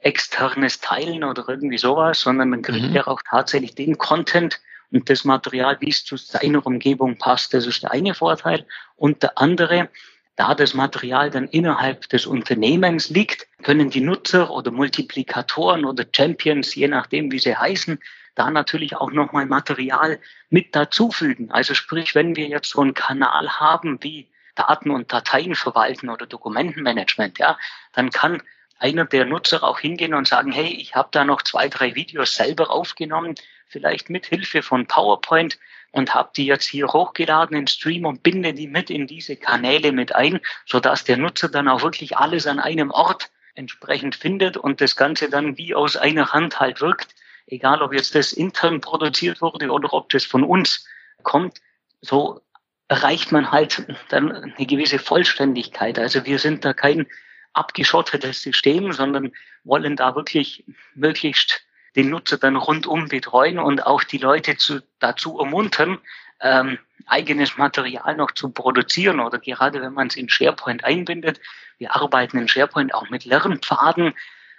[0.00, 2.96] externes Teilen oder irgendwie sowas, sondern dann kriegt mhm.
[2.96, 4.60] er auch tatsächlich den Content
[4.92, 7.54] und das Material, wie es zu seiner Umgebung passt.
[7.54, 8.64] Das ist der eine Vorteil.
[8.94, 9.88] Und der andere,
[10.36, 16.74] da das Material dann innerhalb des Unternehmens liegt, können die Nutzer oder Multiplikatoren oder Champions,
[16.74, 17.98] je nachdem, wie sie heißen,
[18.36, 20.20] da natürlich auch nochmal Material
[20.50, 21.50] mit dazufügen.
[21.50, 26.26] Also sprich, wenn wir jetzt so einen Kanal haben wie Daten und Dateien verwalten oder
[26.26, 27.58] Dokumentenmanagement, ja,
[27.92, 28.42] dann kann
[28.78, 32.36] einer der Nutzer auch hingehen und sagen, hey, ich habe da noch zwei, drei Videos
[32.36, 33.34] selber aufgenommen,
[33.66, 35.58] vielleicht mit Hilfe von PowerPoint
[35.92, 39.92] und habe die jetzt hier hochgeladen in Stream und binde die mit in diese Kanäle
[39.92, 44.58] mit ein, so dass der Nutzer dann auch wirklich alles an einem Ort entsprechend findet
[44.58, 47.14] und das Ganze dann wie aus einer Hand halt wirkt,
[47.46, 50.86] egal ob jetzt das intern produziert wurde oder ob das von uns
[51.22, 51.60] kommt,
[52.00, 52.40] so
[52.88, 55.98] erreicht man halt dann eine gewisse Vollständigkeit.
[55.98, 57.06] Also wir sind da kein
[57.52, 59.32] abgeschottetes System, sondern
[59.64, 61.62] wollen da wirklich möglichst
[61.96, 65.98] den Nutzer dann rundum betreuen und auch die Leute zu, dazu ermuntern,
[66.40, 71.40] ähm, eigenes Material noch zu produzieren oder gerade wenn man es in SharePoint einbindet.
[71.78, 74.14] Wir arbeiten in SharePoint auch mit Lernpfaden,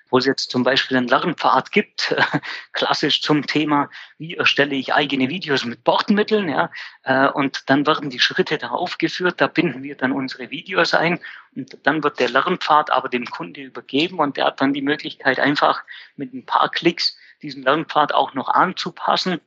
[0.09, 2.15] wo es jetzt zum Beispiel einen Lernpfad gibt,
[2.73, 6.71] klassisch zum Thema, wie erstelle ich eigene Videos mit Bordmitteln, ja,
[7.03, 11.19] äh, und dann werden die Schritte da aufgeführt, da binden wir dann unsere Videos ein
[11.55, 15.39] und dann wird der Lernpfad aber dem Kunde übergeben und der hat dann die Möglichkeit
[15.39, 15.83] einfach
[16.15, 19.39] mit ein paar Klicks diesen Lernpfad auch noch anzupassen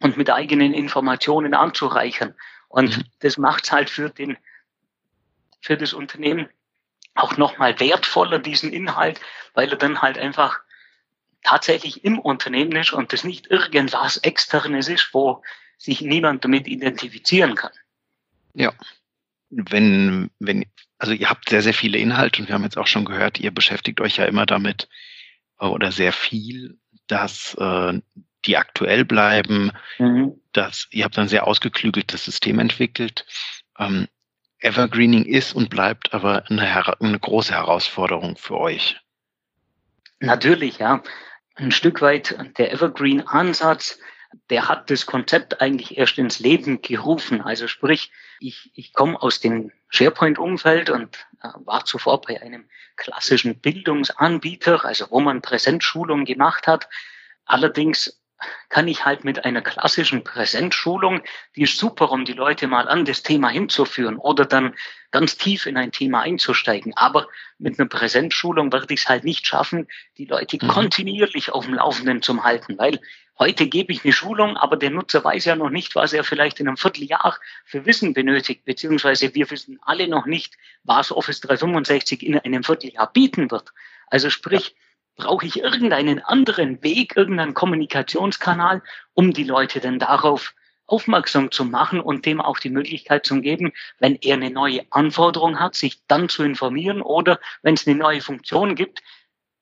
[0.00, 2.34] und mit eigenen Informationen anzureichern.
[2.68, 3.04] Und mhm.
[3.20, 4.36] das macht es halt für den,
[5.60, 6.48] für das Unternehmen
[7.16, 9.20] auch nochmal wertvoller, diesen Inhalt,
[9.54, 10.60] weil er dann halt einfach
[11.42, 15.42] tatsächlich im Unternehmen ist und das nicht irgendwas externes ist, wo
[15.78, 17.72] sich niemand damit identifizieren kann.
[18.54, 18.72] Ja.
[19.50, 20.64] Wenn, wenn,
[20.98, 23.52] also ihr habt sehr, sehr viele Inhalte und wir haben jetzt auch schon gehört, ihr
[23.52, 24.88] beschäftigt euch ja immer damit
[25.60, 28.00] äh, oder sehr viel, dass äh,
[28.44, 30.40] die aktuell bleiben, mhm.
[30.52, 33.24] dass ihr habt ein sehr ausgeklügeltes System entwickelt.
[33.78, 34.08] Ähm,
[34.60, 39.00] Evergreening ist und bleibt aber eine, eine große Herausforderung für euch.
[40.20, 41.02] Natürlich, ja.
[41.54, 43.98] Ein Stück weit der Evergreen-Ansatz,
[44.50, 47.40] der hat das Konzept eigentlich erst ins Leben gerufen.
[47.40, 53.58] Also sprich, ich, ich komme aus dem SharePoint-Umfeld und äh, war zuvor bei einem klassischen
[53.60, 56.88] Bildungsanbieter, also wo man Präsenzschulungen gemacht hat.
[57.44, 58.20] Allerdings
[58.68, 61.22] kann ich halt mit einer klassischen Präsenzschulung,
[61.54, 64.74] die ist super, um die Leute mal an das Thema hinzuführen oder dann
[65.10, 66.94] ganz tief in ein Thema einzusteigen.
[66.96, 70.68] Aber mit einer Präsenzschulung werde ich es halt nicht schaffen, die Leute mhm.
[70.68, 73.00] kontinuierlich auf dem Laufenden zu halten, weil
[73.38, 76.60] heute gebe ich eine Schulung, aber der Nutzer weiß ja noch nicht, was er vielleicht
[76.60, 82.22] in einem Vierteljahr für Wissen benötigt, beziehungsweise wir wissen alle noch nicht, was Office 365
[82.22, 83.72] in einem Vierteljahr bieten wird.
[84.08, 84.85] Also sprich, ja
[85.16, 88.82] brauche ich irgendeinen anderen Weg, irgendeinen Kommunikationskanal,
[89.14, 90.54] um die Leute denn darauf
[90.86, 95.58] aufmerksam zu machen und dem auch die Möglichkeit zu geben, wenn er eine neue Anforderung
[95.58, 99.02] hat, sich dann zu informieren oder wenn es eine neue Funktion gibt,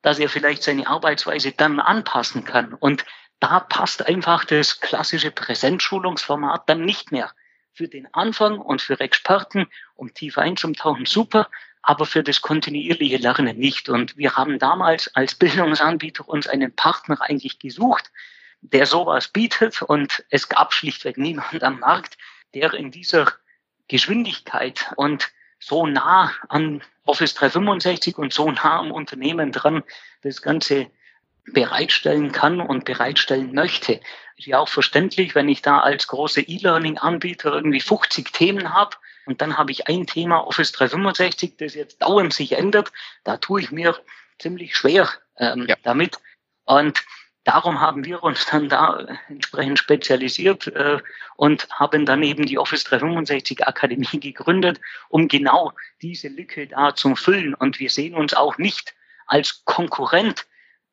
[0.02, 2.74] dass er vielleicht seine Arbeitsweise dann anpassen kann.
[2.74, 3.06] Und
[3.40, 7.32] da passt einfach das klassische Präsenzschulungsformat dann nicht mehr.
[7.72, 11.48] Für den Anfang und für Experten, um tiefer einzutauchen, super,
[11.84, 13.88] aber für das kontinuierliche Lernen nicht.
[13.88, 18.10] Und wir haben damals als Bildungsanbieter uns einen Partner eigentlich gesucht,
[18.62, 19.82] der sowas bietet.
[19.82, 22.16] Und es gab schlichtweg niemand am Markt,
[22.54, 23.32] der in dieser
[23.88, 29.82] Geschwindigkeit und so nah an Office 365 und so nah am Unternehmen dran
[30.22, 30.90] das Ganze
[31.52, 34.00] bereitstellen kann und bereitstellen möchte.
[34.38, 39.40] Ist ja auch verständlich, wenn ich da als große E-Learning-Anbieter irgendwie 50 Themen habe und
[39.40, 42.92] dann habe ich ein Thema Office 365, das jetzt dauernd sich ändert.
[43.24, 43.98] Da tue ich mir
[44.38, 45.08] ziemlich schwer
[45.38, 45.76] ähm, ja.
[45.82, 46.18] damit.
[46.64, 47.04] Und
[47.44, 50.98] darum haben wir uns dann da entsprechend spezialisiert äh,
[51.36, 57.16] und haben dann eben die Office 365 Akademie gegründet, um genau diese Lücke da zu
[57.16, 57.54] füllen.
[57.54, 58.94] Und wir sehen uns auch nicht
[59.26, 60.46] als Konkurrent.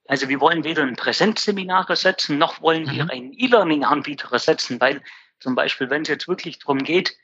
[0.08, 3.10] Also wir wollen weder ein Präsenzseminar ersetzen, noch wollen wir mhm.
[3.10, 5.02] einen E-Learning-Anbieter ersetzen, weil
[5.40, 7.16] zum Beispiel, wenn es jetzt wirklich darum geht,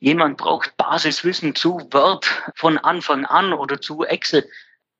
[0.00, 4.48] jemand braucht Basiswissen zu Word von Anfang an oder zu Excel,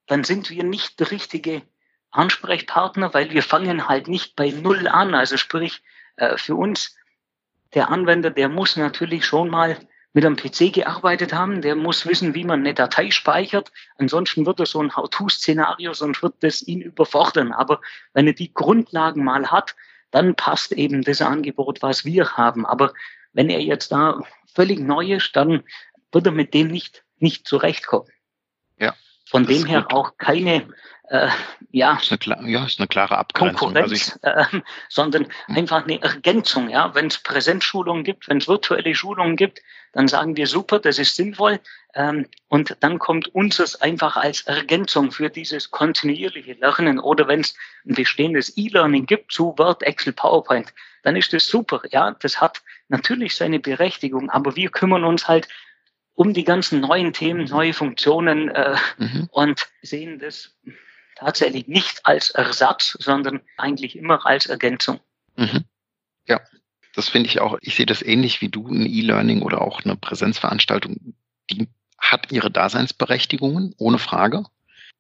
[0.07, 1.63] dann sind wir nicht der richtige
[2.11, 5.15] Ansprechpartner, weil wir fangen halt nicht bei Null an.
[5.15, 5.83] Also sprich,
[6.17, 6.97] äh, für uns,
[7.75, 9.79] der Anwender, der muss natürlich schon mal
[10.13, 13.71] mit einem PC gearbeitet haben, der muss wissen, wie man eine Datei speichert.
[13.97, 17.53] Ansonsten wird er so ein How-To-Szenario, sonst wird das ihn überfordern.
[17.53, 17.81] Aber
[18.13, 19.77] wenn er die Grundlagen mal hat,
[20.11, 22.67] dann passt eben das Angebot, was wir haben.
[22.67, 22.93] Aber
[23.33, 24.21] wenn er jetzt da
[24.55, 25.65] völlig neu ist, dann
[26.13, 28.09] wird er mit dem nicht, nicht zurechtkommen.
[28.79, 28.95] Ja.
[29.31, 29.93] Von dem her gut.
[29.93, 30.67] auch keine,
[31.09, 31.29] äh,
[31.71, 33.73] ja, ist eine, ja, ist eine klare Abgrenzung.
[33.75, 35.57] Konkurrenz, also äh, sondern hm.
[35.57, 36.69] einfach eine Ergänzung.
[36.69, 39.61] Ja, wenn es Präsenzschulungen gibt, wenn es virtuelle Schulungen gibt,
[39.93, 41.61] dann sagen wir super, das ist sinnvoll.
[41.95, 46.99] Ähm, und dann kommt unseres einfach als Ergänzung für dieses kontinuierliche Lernen.
[46.99, 47.55] Oder wenn es
[47.87, 51.83] ein bestehendes E-Learning gibt zu Word, Excel, PowerPoint, dann ist das super.
[51.91, 55.49] Ja, das hat natürlich seine Berechtigung, aber wir kümmern uns halt
[56.21, 59.31] um die ganzen neuen Themen, neue Funktionen äh, mhm.
[59.33, 60.55] und sehen das
[61.17, 65.01] tatsächlich nicht als Ersatz, sondern eigentlich immer als Ergänzung.
[65.37, 65.65] Mhm.
[66.27, 66.43] Ja,
[66.95, 67.57] das finde ich auch.
[67.63, 68.69] Ich sehe das ähnlich wie du.
[68.69, 71.15] Ein E-Learning oder auch eine Präsenzveranstaltung,
[71.49, 74.45] die hat ihre Daseinsberechtigungen, ohne Frage.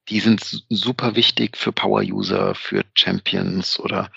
[0.09, 4.11] Die sind super wichtig für Power-User, für Champions oder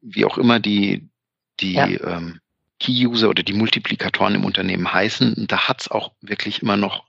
[0.00, 1.08] wie auch immer die,
[1.58, 1.88] die ja.
[1.88, 2.40] ähm,
[2.78, 5.46] Key-User oder die Multiplikatoren im Unternehmen heißen.
[5.46, 7.04] Da hat's auch wirklich immer noch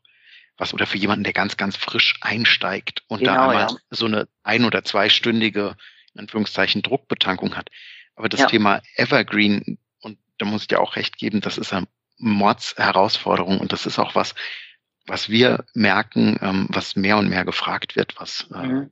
[0.57, 3.77] was oder für jemanden, der ganz, ganz frisch einsteigt und genau, da einmal ja.
[3.91, 5.75] so eine ein- oder zweistündige,
[6.13, 7.69] in Anführungszeichen, Druckbetankung hat.
[8.15, 8.47] Aber das ja.
[8.47, 13.71] Thema Evergreen, und da muss ich dir auch recht geben, das ist eine Mords-Herausforderung und
[13.71, 14.33] das ist auch was,
[15.05, 18.91] was wir merken, ähm, was mehr und mehr gefragt wird, was, äh, mhm.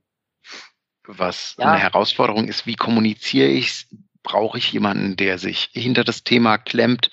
[1.04, 1.72] was ja.
[1.72, 3.88] eine Herausforderung ist, wie kommuniziere ich
[4.26, 7.10] brauche ich jemanden, der sich hinter das Thema klemmt,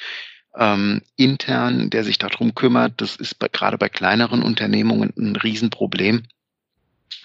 [0.58, 3.00] ähm, intern, der sich darum kümmert.
[3.00, 6.24] Das ist bei, gerade bei kleineren Unternehmungen ein Riesenproblem.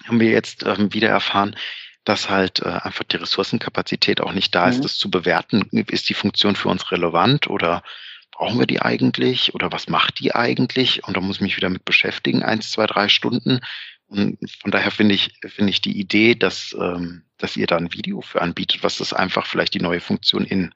[0.04, 1.56] Haben wir jetzt ähm, wieder erfahren,
[2.04, 4.82] dass halt äh, einfach die Ressourcenkapazität auch nicht da ist, mhm.
[4.82, 5.62] das zu bewerten.
[5.72, 7.82] Ist die Funktion für uns relevant oder
[8.30, 11.04] brauchen wir die eigentlich oder was macht die eigentlich?
[11.04, 13.60] Und da muss ich mich wieder mit beschäftigen, eins, zwei, drei Stunden.
[14.06, 17.92] Und von daher finde ich, finde ich die Idee, dass, ähm, dass ihr da ein
[17.92, 20.74] Video für anbietet, was das einfach vielleicht die neue Funktion in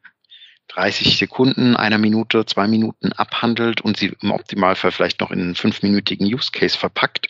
[0.68, 5.54] 30 Sekunden, einer Minute, zwei Minuten abhandelt und sie im Optimalfall vielleicht noch in einen
[5.54, 7.28] fünfminütigen Use Case verpackt.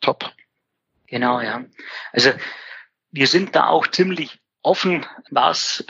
[0.00, 0.32] Top.
[1.06, 1.64] Genau, ja.
[2.12, 2.32] Also
[3.10, 5.84] wir sind da auch ziemlich offen, was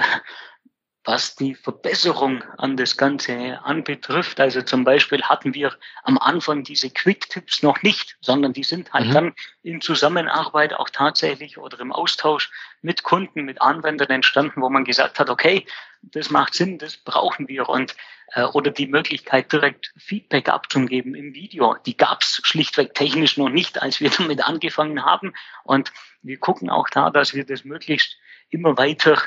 [1.04, 4.38] was die Verbesserung an das Ganze anbetrifft.
[4.38, 9.08] Also zum Beispiel hatten wir am Anfang diese Quick-Tipps noch nicht, sondern die sind halt
[9.08, 9.12] mhm.
[9.12, 12.50] dann in Zusammenarbeit auch tatsächlich oder im Austausch
[12.82, 15.66] mit Kunden, mit Anwendern entstanden, wo man gesagt hat, okay,
[16.02, 17.96] das macht Sinn, das brauchen wir und
[18.34, 23.48] äh, oder die Möglichkeit direkt Feedback abzugeben im Video, die gab es schlichtweg technisch noch
[23.48, 25.32] nicht, als wir damit angefangen haben
[25.64, 28.16] und wir gucken auch da, dass wir das möglichst
[28.50, 29.20] immer weiter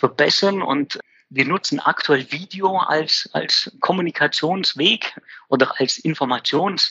[0.00, 6.90] verbessern und wir nutzen aktuell Video als, als Kommunikationsweg oder als Informationsherd,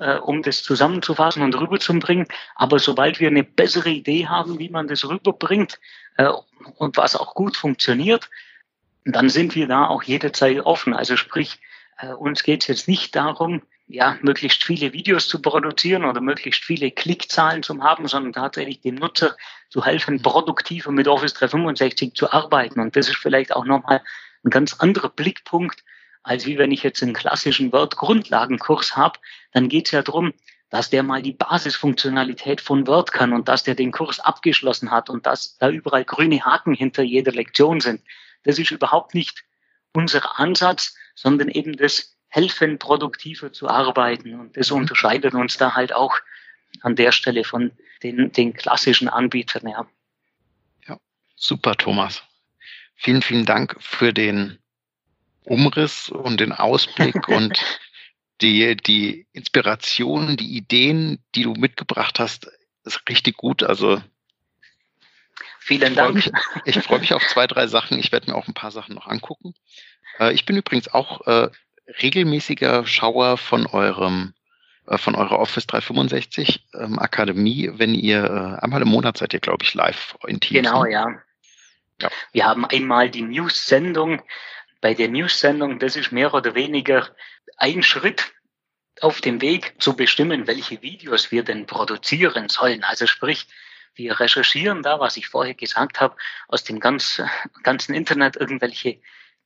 [0.00, 2.26] äh, um das zusammenzufassen und rüberzubringen.
[2.54, 5.80] Aber sobald wir eine bessere Idee haben, wie man das rüberbringt
[6.18, 6.30] äh,
[6.76, 8.30] und was auch gut funktioniert,
[9.04, 10.94] dann sind wir da auch jederzeit offen.
[10.94, 11.58] Also sprich,
[11.98, 16.64] äh, uns geht es jetzt nicht darum, ja, möglichst viele Videos zu produzieren oder möglichst
[16.64, 19.36] viele Klickzahlen zu haben, sondern tatsächlich dem Nutzer
[19.68, 22.80] zu helfen, produktiver mit Office 365 zu arbeiten.
[22.80, 24.02] Und das ist vielleicht auch nochmal
[24.44, 25.82] ein ganz anderer Blickpunkt,
[26.22, 29.18] als wie wenn ich jetzt einen klassischen Word-Grundlagenkurs habe,
[29.52, 30.34] dann geht es ja darum,
[30.68, 35.10] dass der mal die Basisfunktionalität von Word kann und dass der den Kurs abgeschlossen hat
[35.10, 38.02] und dass da überall grüne Haken hinter jeder Lektion sind.
[38.44, 39.44] Das ist überhaupt nicht
[39.92, 44.38] unser Ansatz, sondern eben das helfen, produktiver zu arbeiten.
[44.38, 46.16] Und das unterscheidet uns da halt auch
[46.80, 49.68] an der Stelle von den, den klassischen Anbietern.
[49.68, 49.86] Ja.
[50.88, 50.98] ja,
[51.36, 52.22] super, Thomas.
[52.94, 54.58] Vielen, vielen Dank für den
[55.44, 57.60] Umriss und den Ausblick und
[58.40, 62.50] die, die Inspiration, die Ideen, die du mitgebracht hast,
[62.84, 63.62] ist richtig gut.
[63.62, 64.00] Also
[65.58, 66.14] Vielen Dank.
[66.14, 66.30] Mich,
[66.64, 67.98] ich freue mich auf zwei, drei Sachen.
[67.98, 69.54] Ich werde mir auch ein paar Sachen noch angucken.
[70.18, 71.50] Äh, ich bin übrigens auch äh,
[72.02, 74.34] regelmäßiger Schauer von eurem
[74.86, 79.40] äh, von eurer Office 365 ähm, Akademie, wenn ihr äh, einmal im Monat seid ihr,
[79.40, 80.66] glaube ich, live in Teams.
[80.66, 80.92] Genau, ne?
[80.92, 81.08] ja.
[82.00, 82.10] ja.
[82.32, 84.22] Wir haben einmal die News-Sendung.
[84.80, 87.08] Bei der News-Sendung, das ist mehr oder weniger
[87.58, 88.32] ein Schritt
[89.00, 92.82] auf dem Weg zu bestimmen, welche Videos wir denn produzieren sollen.
[92.82, 93.46] Also sprich,
[93.94, 96.16] wir recherchieren da, was ich vorher gesagt habe,
[96.48, 97.22] aus dem ganz,
[97.62, 99.00] ganzen Internet irgendwelche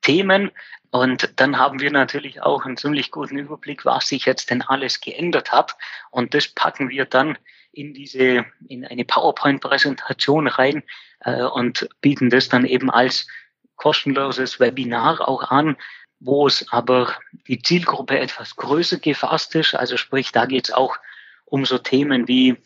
[0.05, 0.53] Themen.
[0.91, 5.01] Und dann haben wir natürlich auch einen ziemlich guten Überblick, was sich jetzt denn alles
[5.01, 5.77] geändert hat.
[6.11, 7.37] Und das packen wir dann
[7.73, 10.85] in diese, in eine PowerPoint-Präsentation rein
[11.21, 13.27] äh, und bieten das dann eben als
[13.75, 15.77] kostenloses Webinar auch an,
[16.21, 17.13] wo es aber
[17.49, 19.75] die Zielgruppe etwas größer gefasst ist.
[19.75, 20.97] Also sprich, da geht es auch
[21.45, 22.57] um so Themen wie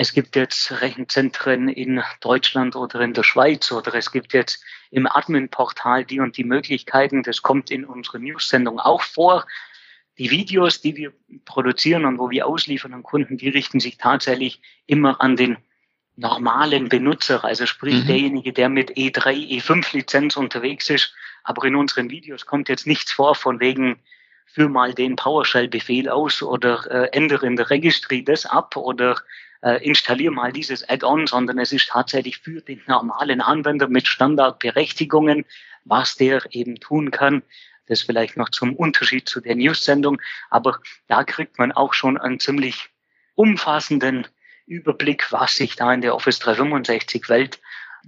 [0.00, 5.06] es gibt jetzt Rechenzentren in Deutschland oder in der Schweiz oder es gibt jetzt im
[5.06, 7.22] Admin-Portal die und die Möglichkeiten.
[7.22, 9.46] Das kommt in unserer News-Sendung auch vor.
[10.16, 11.12] Die Videos, die wir
[11.44, 15.58] produzieren und wo wir ausliefern an Kunden, die richten sich tatsächlich immer an den
[16.16, 18.06] normalen Benutzer, also sprich mhm.
[18.06, 21.12] derjenige, der mit E3, E5 Lizenz unterwegs ist.
[21.44, 24.00] Aber in unseren Videos kommt jetzt nichts vor von wegen,
[24.46, 29.20] führ mal den PowerShell-Befehl aus oder äh, ändere in der Registry das ab oder
[29.62, 35.44] äh, installiere mal dieses Add-on, sondern es ist tatsächlich für den normalen Anwender mit Standardberechtigungen,
[35.84, 37.42] was der eben tun kann.
[37.86, 40.20] Das vielleicht noch zum Unterschied zu der News-Sendung.
[40.48, 42.88] Aber da kriegt man auch schon einen ziemlich
[43.34, 44.26] umfassenden
[44.66, 47.60] Überblick, was sich da in der Office 365 Welt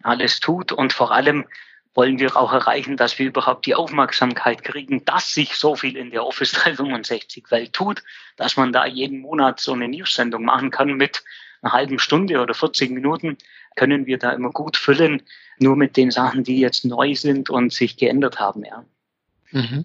[0.02, 1.44] alles tut und vor allem
[1.94, 6.10] wollen wir auch erreichen, dass wir überhaupt die Aufmerksamkeit kriegen, dass sich so viel in
[6.10, 8.02] der Office 365 Welt tut,
[8.36, 11.22] dass man da jeden Monat so eine News-Sendung machen kann mit
[11.60, 13.36] einer halben Stunde oder 40 Minuten,
[13.76, 15.22] können wir da immer gut füllen,
[15.58, 18.84] nur mit den Sachen, die jetzt neu sind und sich geändert haben, ja.
[19.50, 19.84] Mhm.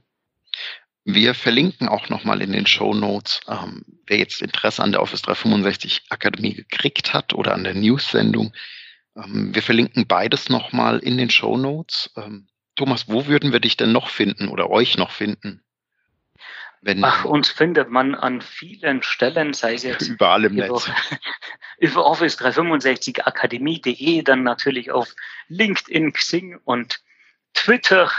[1.10, 5.22] Wir verlinken auch nochmal in den Show Notes, ähm, wer jetzt Interesse an der Office
[5.22, 8.52] 365 Akademie gekriegt hat oder an der News-Sendung,
[9.18, 12.12] ähm, wir verlinken beides nochmal in den Show Notes.
[12.16, 15.64] Ähm, Thomas, wo würden wir dich denn noch finden oder euch noch finden?
[16.82, 20.92] Wenn, Ach, uns findet man an vielen Stellen, sei es jetzt überall im über, Netz.
[21.80, 25.16] über Office 365 Akademie.de, dann natürlich auf
[25.48, 27.02] LinkedIn, Xing und
[27.54, 28.12] Twitter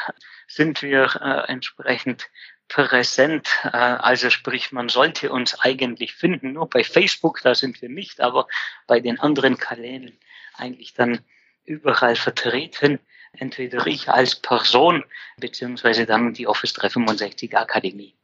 [0.48, 2.28] sind wir äh, entsprechend
[2.66, 3.48] präsent.
[3.64, 6.54] Äh, also sprich, man sollte uns eigentlich finden.
[6.54, 8.48] Nur bei Facebook, da sind wir nicht, aber
[8.88, 10.18] bei den anderen Kanälen
[10.58, 11.20] eigentlich dann
[11.64, 12.98] überall vertreten.
[13.32, 15.04] Entweder ich als Person,
[15.36, 18.16] beziehungsweise dann die Office 365 Akademie.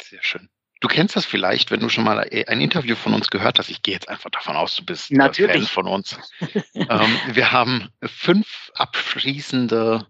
[0.00, 0.48] Sehr schön.
[0.80, 3.70] Du kennst das vielleicht, wenn du schon mal ein Interview von uns gehört hast.
[3.70, 5.52] Ich gehe jetzt einfach davon aus, du bist Natürlich.
[5.52, 6.18] Fan von uns.
[6.74, 10.06] ähm, wir haben fünf abschließende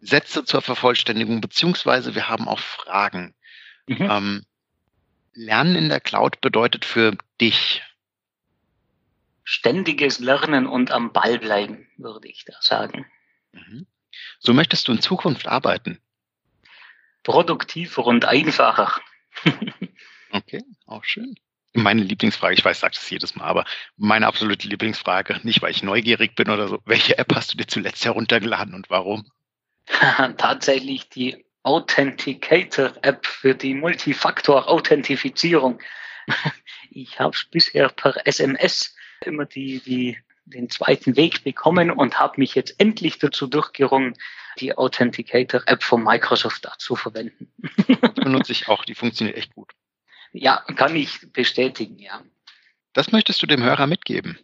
[0.00, 3.34] Sätze zur Vervollständigung, beziehungsweise wir haben auch Fragen.
[3.88, 4.08] Mhm.
[4.10, 4.46] Ähm,
[5.34, 7.82] Lernen in der Cloud bedeutet für dich?
[9.50, 13.10] Ständiges Lernen und am Ball bleiben, würde ich da sagen.
[13.52, 13.86] Mhm.
[14.40, 16.02] So möchtest du in Zukunft arbeiten?
[17.22, 19.00] Produktiver und einfacher.
[20.32, 21.34] okay, auch schön.
[21.72, 23.64] Meine Lieblingsfrage, ich weiß, sagst es jedes Mal, aber
[23.96, 27.66] meine absolute Lieblingsfrage, nicht weil ich neugierig bin oder so, welche App hast du dir
[27.66, 29.32] zuletzt heruntergeladen und warum?
[30.36, 35.80] Tatsächlich die Authenticator-App für die Multifaktor-Authentifizierung.
[36.90, 38.94] Ich habe bisher per SMS
[39.26, 44.14] immer die, die, den zweiten Weg bekommen und habe mich jetzt endlich dazu durchgerungen,
[44.58, 47.52] die Authenticator-App von Microsoft dazu verwenden.
[47.88, 49.72] Die benutze ich auch, die funktioniert echt gut.
[50.32, 52.22] Ja, kann ich bestätigen, ja.
[52.92, 54.38] Das möchtest du dem Hörer mitgeben?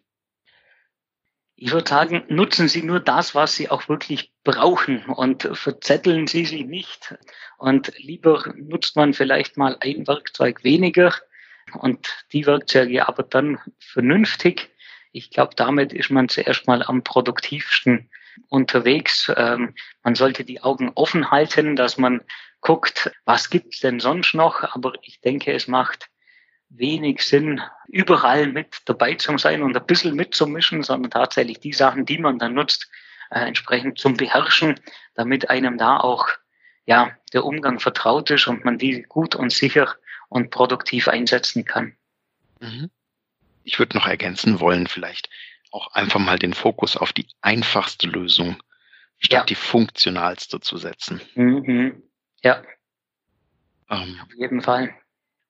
[1.56, 6.44] Ich würde sagen, nutzen Sie nur das, was Sie auch wirklich brauchen und verzetteln Sie
[6.44, 7.14] sich nicht.
[7.58, 11.14] Und lieber nutzt man vielleicht mal ein Werkzeug weniger
[11.74, 14.70] und die Werkzeuge aber dann vernünftig.
[15.12, 18.10] Ich glaube, damit ist man zuerst mal am produktivsten
[18.48, 19.30] unterwegs.
[19.36, 22.22] Ähm, man sollte die Augen offen halten, dass man
[22.60, 24.62] guckt, was gibt's denn sonst noch.
[24.74, 26.08] Aber ich denke, es macht
[26.68, 32.04] wenig Sinn, überall mit dabei zu sein und ein bisschen mitzumischen, sondern tatsächlich die Sachen,
[32.04, 32.90] die man dann nutzt,
[33.30, 34.80] äh, entsprechend zum Beherrschen,
[35.14, 36.28] damit einem da auch
[36.86, 39.94] ja, der Umgang vertraut ist und man die gut und sicher
[40.28, 41.96] und produktiv einsetzen kann.
[42.60, 42.90] Mhm.
[43.62, 45.30] Ich würde noch ergänzen wollen, vielleicht
[45.70, 48.62] auch einfach mal den Fokus auf die einfachste Lösung
[49.18, 49.44] statt ja.
[49.44, 51.20] die funktionalste zu setzen.
[51.34, 52.02] Mhm.
[52.42, 52.62] Ja.
[53.90, 54.94] Ähm, auf jeden Fall.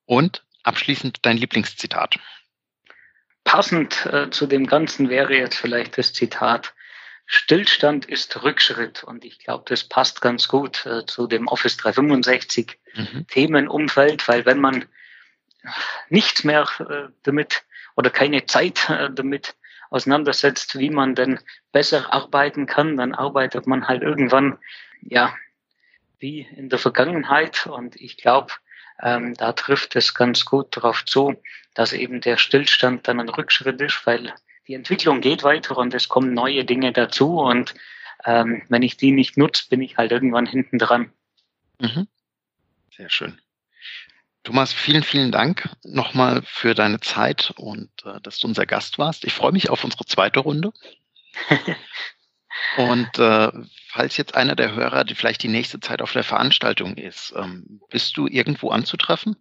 [0.06, 2.18] Und abschließend dein Lieblingszitat.
[3.44, 6.74] Passend äh, zu dem Ganzen wäre jetzt vielleicht das Zitat,
[7.26, 9.04] Stillstand ist Rückschritt.
[9.04, 13.26] Und ich glaube, das passt ganz gut äh, zu dem Office 365 mhm.
[13.28, 14.84] Themenumfeld, weil wenn man
[16.08, 17.64] nichts mehr äh, damit
[17.96, 19.54] oder keine Zeit äh, damit
[19.90, 21.38] auseinandersetzt, wie man denn
[21.72, 24.58] besser arbeiten kann, dann arbeitet man halt irgendwann,
[25.00, 25.34] ja,
[26.18, 27.66] wie in der Vergangenheit.
[27.66, 28.52] Und ich glaube,
[29.02, 31.40] ähm, da trifft es ganz gut darauf zu,
[31.74, 34.34] dass eben der Stillstand dann ein Rückschritt ist, weil
[34.66, 37.38] die Entwicklung geht weiter und es kommen neue Dinge dazu.
[37.38, 37.74] Und
[38.24, 41.12] ähm, wenn ich die nicht nutze, bin ich halt irgendwann hinten dran.
[41.80, 42.08] Mhm.
[42.96, 43.38] Sehr schön.
[44.44, 49.24] Thomas, vielen, vielen Dank nochmal für deine Zeit und äh, dass du unser Gast warst.
[49.24, 50.72] Ich freue mich auf unsere zweite Runde.
[52.76, 53.50] und äh,
[53.88, 57.80] falls jetzt einer der Hörer, die vielleicht die nächste Zeit auf der Veranstaltung ist, ähm,
[57.88, 59.36] bist du irgendwo anzutreffen?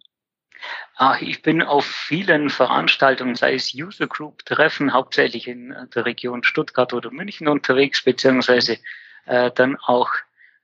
[0.96, 6.44] Ach, ich bin auf vielen Veranstaltungen, sei es User Group Treffen, hauptsächlich in der Region
[6.44, 8.78] Stuttgart oder München unterwegs, beziehungsweise
[9.26, 10.10] äh, dann auch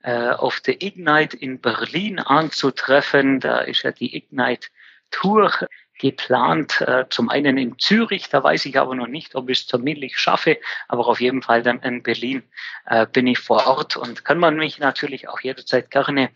[0.03, 3.41] äh, auf der Ignite in Berlin anzutreffen.
[3.41, 4.69] Da ist ja die Ignite
[5.11, 5.53] Tour
[5.99, 9.67] geplant, äh, zum einen in Zürich, da weiß ich aber noch nicht, ob ich es
[9.67, 12.43] terminlich schaffe, aber auf jeden Fall dann in Berlin
[12.87, 16.31] äh, bin ich vor Ort und kann man mich natürlich auch jederzeit gerne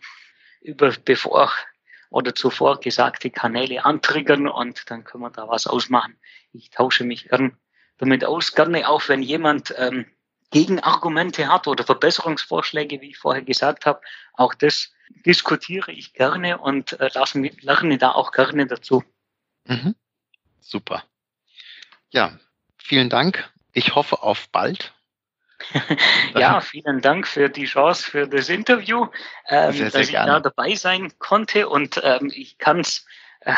[0.61, 1.51] über bevor
[2.15, 6.17] oder zuvor gesagte Kanäle antriggern und dann können wir da was ausmachen.
[6.53, 7.57] Ich tausche mich gern
[7.97, 10.05] damit aus, gerne auch wenn jemand ähm,
[10.49, 13.99] Gegenargumente hat oder Verbesserungsvorschläge, wie ich vorher gesagt habe.
[14.31, 14.93] Auch das
[15.25, 19.03] diskutiere ich gerne und äh, lasse, lerne da auch gerne dazu.
[19.65, 19.93] Mhm.
[20.61, 21.03] Super.
[22.11, 22.39] Ja,
[22.77, 23.51] vielen Dank.
[23.73, 24.93] Ich hoffe auf bald.
[26.35, 29.07] ja, vielen Dank für die Chance für das Interview,
[29.47, 30.31] ähm, sehr, sehr dass gerne.
[30.31, 33.05] ich da dabei sein konnte und ähm, ich kann es
[33.41, 33.53] äh,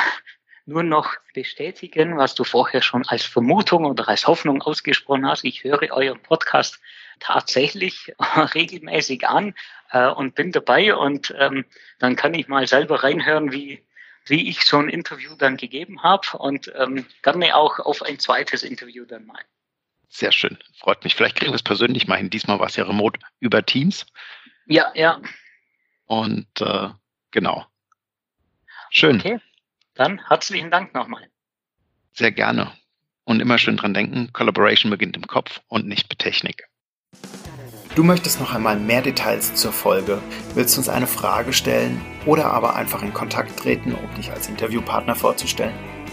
[0.68, 5.46] nur noch bestätigen, was du vorher schon als Vermutung oder als Hoffnung ausgesprochen hast.
[5.46, 6.80] Ich höre euren Podcast
[7.20, 8.14] tatsächlich
[8.54, 9.56] regelmäßig an
[9.92, 11.66] äh, und bin dabei und ähm,
[12.00, 13.84] dann kann ich mal selber reinhören, wie,
[14.26, 18.64] wie ich so ein Interview dann gegeben habe und ähm, gerne auch auf ein zweites
[18.64, 19.42] Interview dann mal.
[20.10, 21.16] Sehr schön, freut mich.
[21.16, 22.30] Vielleicht kriegen wir es persönlich mal hin.
[22.30, 24.06] Diesmal war es ja remote über Teams.
[24.66, 25.22] Ja, ja.
[26.06, 26.90] Und äh,
[27.32, 27.66] genau.
[28.90, 29.20] Schön.
[29.20, 29.40] Okay.
[29.96, 31.28] Dann herzlichen Dank nochmal.
[32.14, 32.72] Sehr gerne.
[33.26, 36.70] Und immer schön dran denken, Collaboration beginnt im Kopf und nicht mit Technik.
[37.96, 40.22] Du möchtest noch einmal mehr Details zur Folge,
[40.54, 45.16] willst uns eine Frage stellen oder aber einfach in Kontakt treten, um dich als Interviewpartner
[45.16, 45.97] vorzustellen?